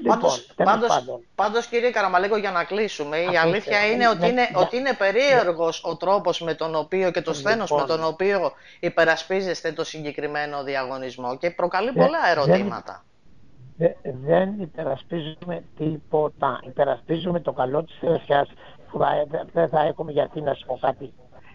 Πάντως, 0.06 0.46
λοιπόν, 0.48 0.66
πάντως, 0.66 1.04
πάντως, 1.34 1.66
κύριε 1.66 1.90
Καραμαλέκο 1.90 2.36
για 2.36 2.50
να 2.50 2.64
κλείσουμε 2.64 3.16
η 3.18 3.36
αλήθεια 3.36 3.86
είναι, 3.86 4.08
ότι, 4.08 4.28
είναι 4.28 4.32
ναι, 4.32 4.48
ότι 4.54 4.76
είναι 4.76 4.92
περίεργος 4.92 5.84
ο 5.84 5.96
τρόπος 5.96 6.40
με 6.40 6.54
τον 6.54 6.74
οποίο 6.74 7.10
και 7.10 7.22
το 7.22 7.34
σθένος 7.34 7.70
με 7.70 7.84
τον 7.86 8.04
οποίο 8.04 8.52
υπερασπίζεστε 8.80 9.72
το 9.72 9.84
συγκεκριμένο 9.84 10.62
διαγωνισμό 10.62 11.36
και 11.36 11.50
προκαλεί 11.50 11.92
πολλά 11.92 12.30
ερωτήματα. 12.30 13.04
Δεν, 13.76 13.94
δεν 14.02 14.60
υπερασπίζουμε 14.60 15.64
τίποτα. 15.78 16.60
Υπερασπίζουμε 16.66 17.40
το 17.40 17.52
καλό 17.52 17.82
της 17.82 17.98
Θεσιάς 18.00 18.48
που 18.90 19.00
δεν 19.52 19.68
θα 19.68 19.80
έχουμε 19.80 20.12
γιατί 20.12 20.40
να 20.40 20.54
σου 20.54 20.66
πω 20.66 20.78
κάτι 20.80 21.12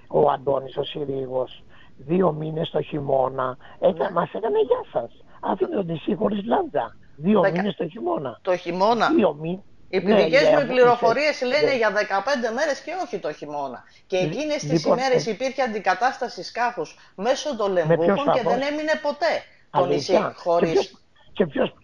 ο 0.08 0.30
Αντώνης 0.30 0.78
ο 0.78 0.84
Συρίγος. 0.84 1.64
Δύο 1.98 2.32
μήνες 2.32 2.70
το 2.70 2.82
χειμώνα. 2.82 3.58
Έκα, 3.80 4.12
μας 4.12 4.34
έκανε 4.34 4.60
γεια 4.60 4.82
σας. 4.92 5.24
Άφηνε 5.40 5.76
το 5.76 5.84
νησί 5.84 6.16
χωρίς 6.16 6.46
λάντα 6.46 6.96
δύο 7.18 7.42
Δεκα... 7.42 7.62
μήνες 7.62 7.76
το 7.76 7.88
χειμώνα 7.88 8.40
το 8.42 8.58
χειμώνα 8.58 9.10
δύο 9.10 9.34
μήνες 9.34 9.64
οι 9.90 10.02
πληθυντικέ 10.02 10.40
ναι, 10.40 10.60
μου 10.60 10.68
πληροφορίες 10.68 11.42
λένε 11.42 11.70
ναι. 11.70 11.76
για 11.76 11.92
15 11.92 12.54
μέρες 12.56 12.80
και 12.86 12.92
όχι 13.04 13.18
το 13.18 13.34
χειμώνα. 13.34 13.84
Και 14.08 14.18
εκείνες 14.18 14.62
τις 14.62 14.72
λοιπόν, 14.72 14.98
ημέρες 14.98 15.28
ε... 15.28 15.32
υπήρχε 15.32 15.62
αντικατάσταση 15.62 16.44
σκάφους 16.44 16.96
μέσω 17.16 17.56
των 17.56 17.72
λεμβούχων 17.72 18.34
και 18.34 18.42
δεν 18.44 18.62
έμεινε 18.62 19.00
ποτέ 19.02 19.44
το 19.72 19.86
νησί 19.86 20.14
χωρί. 20.36 20.74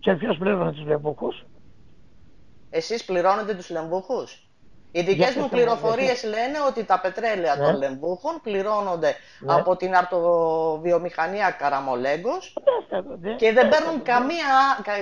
Και 0.01 0.13
ποιο 0.13 0.35
πλήρωνε 0.39 0.71
τους 0.71 0.85
λεμβούχου. 0.85 1.27
Εσείς 2.69 3.05
πληρώνετε 3.05 3.53
τους 3.53 3.69
λεμβούχου. 3.69 4.23
Οι 4.95 5.01
δικές 5.01 5.36
μου 5.36 5.49
πληροφορίες 5.49 6.23
λένε 6.23 6.58
ότι 6.67 6.84
τα 6.84 6.99
πετρέλαια 6.99 7.58
των 7.58 7.71
ναι. 7.71 7.77
λεμβούχων 7.77 8.39
πληρώνονται 8.43 9.15
ναι. 9.39 9.53
από 9.53 9.75
την 9.75 9.95
αρτοβιομηχανία 9.95 11.51
Καραμολέγκος 11.51 12.53
ναι. 13.19 13.36
και 13.36 13.53
δεν 13.53 13.69
παίρνουν 13.69 14.01
καμία, 14.01 14.49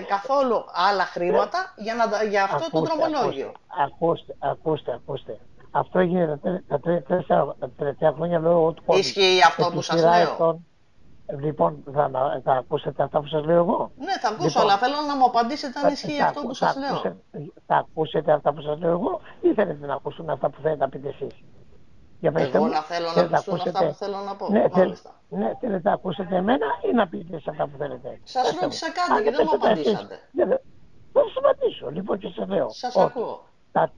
καθόλου 0.08 0.66
άλλα 0.90 1.04
χρήματα 1.04 1.74
για, 1.78 1.96
να, 1.96 2.24
για 2.24 2.44
αυτό 2.44 2.70
το 2.72 2.82
δρομολόγιο. 2.82 3.52
Ακούστε, 3.86 4.36
ακούστε, 4.40 4.92
ακούστε. 4.92 5.40
Αυτό 5.72 6.00
έγινε 6.00 6.40
τα, 6.68 6.80
τελευταία 7.78 8.12
χρόνια 8.12 8.40
λόγω 8.40 8.72
του 8.72 8.84
Ισχύει 8.98 9.42
αυτό 9.48 9.70
που 9.74 9.82
σας 9.82 10.02
λέω. 10.02 10.62
Λοιπόν, 11.40 11.84
θα, 11.94 12.10
θα 12.44 12.54
ακούσετε 12.54 13.04
αυτά 13.04 13.20
που 13.20 13.28
σας 13.28 13.46
λέω 13.46 13.58
εγώ. 13.58 13.92
Ναι, 13.98 14.18
θα 14.22 14.30
ακούσω, 14.30 14.48
λοιπόν, 14.48 14.62
αλλά 14.62 14.78
θέλω 14.78 14.96
να 15.08 15.16
μου 15.16 15.26
απαντήσετε 15.26 15.80
αν 15.80 15.92
ισχύει 15.92 16.22
αυτό 16.22 16.42
που 16.42 16.54
σας 16.54 16.76
λέω. 16.76 17.16
θα 17.66 17.76
ακούσετε 17.76 18.32
αυτά 18.32 18.54
που 18.54 18.62
σας 18.62 18.80
λέω 18.80 18.92
εγώ 18.92 19.22
ή 19.42 19.54
θέλετε 19.54 19.86
να 19.86 19.94
ακούσουν 19.94 20.30
αυτά 20.30 20.50
που 20.50 20.62
θέλετε 20.62 20.84
να 20.84 20.90
πείτε 20.90 21.08
εσείς. 21.08 21.44
Για 22.20 22.32
Εγώ 22.36 22.68
να 22.68 22.82
θέλω 22.82 23.08
να 23.30 23.38
ακούσω 23.38 23.70
αυτά 23.70 23.88
που 23.88 23.94
θέλω 23.94 24.18
να 24.18 24.36
πω. 24.36 24.50
Ναι, 24.50 24.70
θέλ, 24.70 24.96
ναι, 25.30 25.52
θέλετε 25.60 25.90
να 25.90 25.94
ακούσετε 25.94 26.36
εμένα 26.36 26.66
ή 26.92 26.94
να 26.94 27.08
πείτε 27.08 27.40
σε 27.40 27.50
αυτά 27.50 27.68
που 27.68 27.78
θέλετε. 27.78 28.20
Σας 28.24 28.58
ρώτησα 28.62 28.88
κάτι 28.92 29.24
και 29.24 29.32
δεν 29.32 29.48
μου 29.50 29.56
απαντήσατε. 29.56 30.20
Δεν 31.14 31.24
σου 31.34 31.40
απαντήσω, 31.40 31.90
λοιπόν 31.90 32.18
και 32.18 32.28
σε 32.28 32.46
λέω. 32.46 32.70
Σας 32.70 32.96
ακούω. 32.96 33.44
Τα, 33.72 33.92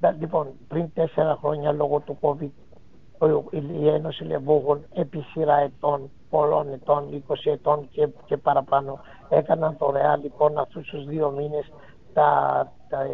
τα, 0.00 0.10
λοιπόν, 0.10 0.52
πριν 0.68 0.92
τέσσερα 0.94 1.36
χρόνια 1.40 1.72
λόγω 1.72 2.00
του 2.00 2.18
COVID 2.20 2.50
η 3.70 3.88
Ένωση 3.88 4.24
Λεβούγων 4.24 4.86
επί 4.94 5.20
σειρά 5.20 5.56
ετών, 5.56 6.10
πολλών 6.30 6.72
ετών, 6.72 7.22
20 7.28 7.34
ετών 7.44 7.88
και, 7.90 8.08
και 8.24 8.36
παραπάνω 8.36 9.00
έκαναν 9.28 9.76
δωρεά 9.78 10.16
λοιπόν 10.16 10.58
αυτούς 10.58 10.88
τους 10.88 11.04
δύο 11.04 11.30
μήνες 11.30 11.72
τα, 12.12 12.72
τα, 12.88 13.06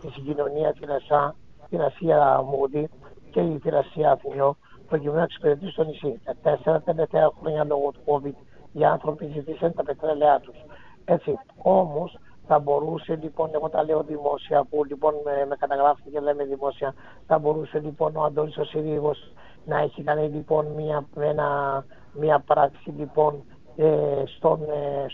τη 0.00 0.08
συγκοινωνία 0.10 0.72
την 0.72 0.90
ΑΣΑ, 0.90 1.34
την 1.68 1.82
Ασία 1.82 2.42
Μούντι 2.42 2.90
και 3.30 3.40
η 3.40 3.52
υπηρεσία 3.52 4.10
Αθηνιό 4.10 4.56
προκειμένου 4.88 5.16
να 5.16 5.22
εξυπηρετήσει 5.22 5.74
το 5.74 5.84
νησί. 5.84 6.20
Τα 6.24 6.34
τέσσερα 6.42 6.80
τελευταία 6.80 7.30
χρόνια 7.40 7.64
λόγω 7.64 7.90
του 7.90 8.00
COVID 8.06 8.34
οι 8.72 8.84
άνθρωποι 8.84 9.30
ζητήσαν 9.34 9.74
τα 9.74 9.82
πετρέλαιά 9.82 10.40
τους. 10.40 10.56
Έτσι, 11.04 11.38
όμως 11.62 12.18
θα 12.46 12.58
μπορούσε 12.58 13.18
λοιπόν, 13.22 13.50
εγώ 13.54 13.68
τα 13.68 13.84
λέω 13.84 14.02
δημόσια, 14.02 14.64
που 14.64 14.84
λοιπόν 14.84 15.14
με, 15.24 15.46
με 15.48 15.56
καταγράφει 15.56 16.10
και 16.10 16.20
λέμε 16.20 16.44
δημόσια, 16.44 16.94
θα 17.26 17.38
μπορούσε 17.38 17.78
λοιπόν 17.78 18.16
ο 18.16 18.22
Αντώνης 18.22 18.56
ο 18.56 18.64
Συρίγος 18.64 19.32
να 19.64 19.78
έχει 19.78 20.02
κάνει 20.02 20.28
λοιπόν 20.28 20.66
μια, 20.66 21.06
ένα, 21.20 21.84
μια 22.12 22.38
πράξη 22.38 22.90
λοιπόν 22.90 23.42
ε, 23.76 24.22
στον, 24.36 24.60
ε, 24.62 25.06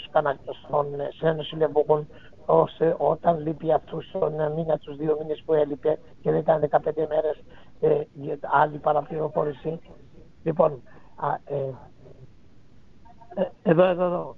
στον, 0.64 0.86
σε 1.18 1.28
Ένωση 1.28 1.56
Λεμπογών 1.56 2.06
ώστε 2.46 2.96
όταν 2.98 3.38
λείπει 3.40 3.72
αυτούς 3.72 4.10
τον 4.10 4.52
μήνα, 4.56 4.78
τους 4.78 4.96
δύο 4.96 5.16
μήνες 5.20 5.42
που 5.46 5.52
έλειπε 5.52 5.98
και 6.22 6.30
δεν 6.30 6.40
ήταν 6.40 6.68
15 6.70 6.78
μέρες 7.08 7.42
ε, 7.80 8.00
άλλη 8.40 8.78
παραπληροφόρηση. 8.78 9.80
Λοιπόν, 10.42 10.82
α, 11.16 11.34
ε, 11.44 11.74
ε, 13.34 13.48
εδώ, 13.62 13.84
εδώ, 13.84 14.04
εδώ. 14.04 14.36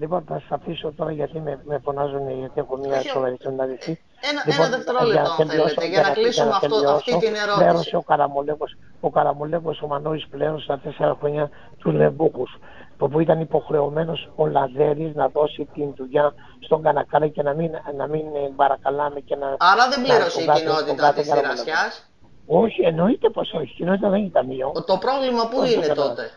Λοιπόν, 0.00 0.24
θα 0.28 0.34
σας 0.40 0.50
αφήσω 0.50 0.92
τώρα 0.92 1.12
γιατί 1.12 1.40
με, 1.40 1.60
με 1.64 1.78
φωνάζουν 1.84 2.30
γιατί 2.30 2.60
έχω 2.60 2.76
μια 2.76 3.02
σοβαρή 3.02 3.36
συνάντηση. 3.40 4.00
Ένα, 4.30 4.42
λοιπόν, 4.46 4.66
ένα 4.66 4.76
δευτερόλεπτο, 4.76 5.42
αν 5.42 5.48
θέλετε, 5.48 5.86
για, 5.86 6.02
να, 6.02 6.10
κλείσουμε 6.10 6.50
αυτό, 6.50 6.76
αυτή 6.90 7.18
την 7.18 7.34
ερώτηση. 7.34 7.58
Πλέρωσε 7.58 7.96
ο 7.96 8.02
Καραμολέγος, 8.02 8.76
ο 9.00 9.10
Καραμολέγος, 9.10 9.82
ο 9.82 9.86
Μανώης 9.86 10.26
πλέον 10.28 10.60
στα 10.60 10.78
τέσσερα 10.78 11.16
χρόνια 11.20 11.50
του 11.78 11.90
Λεμπούκους 11.90 12.58
που 12.98 13.20
ήταν 13.20 13.40
υποχρεωμένος 13.40 14.30
ο 14.36 14.46
Λαδέρης 14.46 15.14
να 15.14 15.28
δώσει 15.28 15.68
την 15.74 15.94
δουλειά 15.96 16.34
στον 16.60 16.82
Κανακάλα 16.82 17.28
και 17.28 17.42
να 17.42 17.54
μην, 17.54 17.70
να 17.96 18.06
μην 18.06 18.24
παρακαλάμε 18.56 19.20
και 19.20 19.36
να... 19.36 19.46
Άρα 19.58 19.88
δεν 19.88 20.02
πλήρωσε 20.02 20.42
η 20.42 20.46
κοινότητα 20.58 21.12
της 21.12 21.30
Τυρασιάς. 21.30 22.10
Όχι, 22.46 22.82
εννοείται 22.82 23.30
πως 23.30 23.52
όχι, 23.52 23.64
η 23.64 23.74
κοινότητα 23.76 24.08
δεν 24.08 24.24
ήταν 24.24 24.46
μειό. 24.46 24.72
Το 24.86 24.98
πρόβλημα 24.98 25.48
πού 25.48 25.64
είναι 25.64 25.86
τότε; 25.86 26.30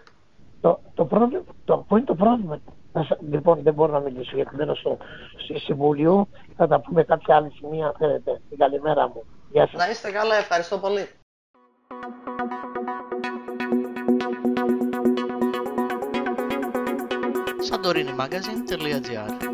Το, 0.62 0.80
το 0.94 1.06
πρόβλημα, 1.06 1.44
το, 1.66 1.86
πού 1.88 1.98
είναι 1.98 2.06
το 2.06 2.16
πρόβλημα; 2.16 2.60
Λοιπόν, 3.30 3.60
δεν 3.64 3.74
μπορώ 3.74 3.92
να 3.92 4.00
μιλήσω 4.00 4.36
γιατί 4.36 4.56
μένω 4.56 4.76
στο, 4.76 4.98
Συμβούλιο. 5.66 6.28
Θα 6.56 6.68
τα 6.68 6.80
πούμε 6.82 7.04
κάποια 7.04 7.36
άλλη 7.36 7.52
σημεία, 7.52 7.86
αν 7.86 7.94
θέλετε. 7.98 8.42
Την 8.50 8.58
καλημέρα 8.58 9.08
μου. 9.08 9.24
Γεια 9.52 9.68
σας. 9.68 9.76
Να 9.76 9.90
είστε 9.90 10.12
καλά, 10.12 10.36
ευχαριστώ 10.36 10.78
πολύ. 10.78 11.08
santorinimagazine.gr 17.72 19.51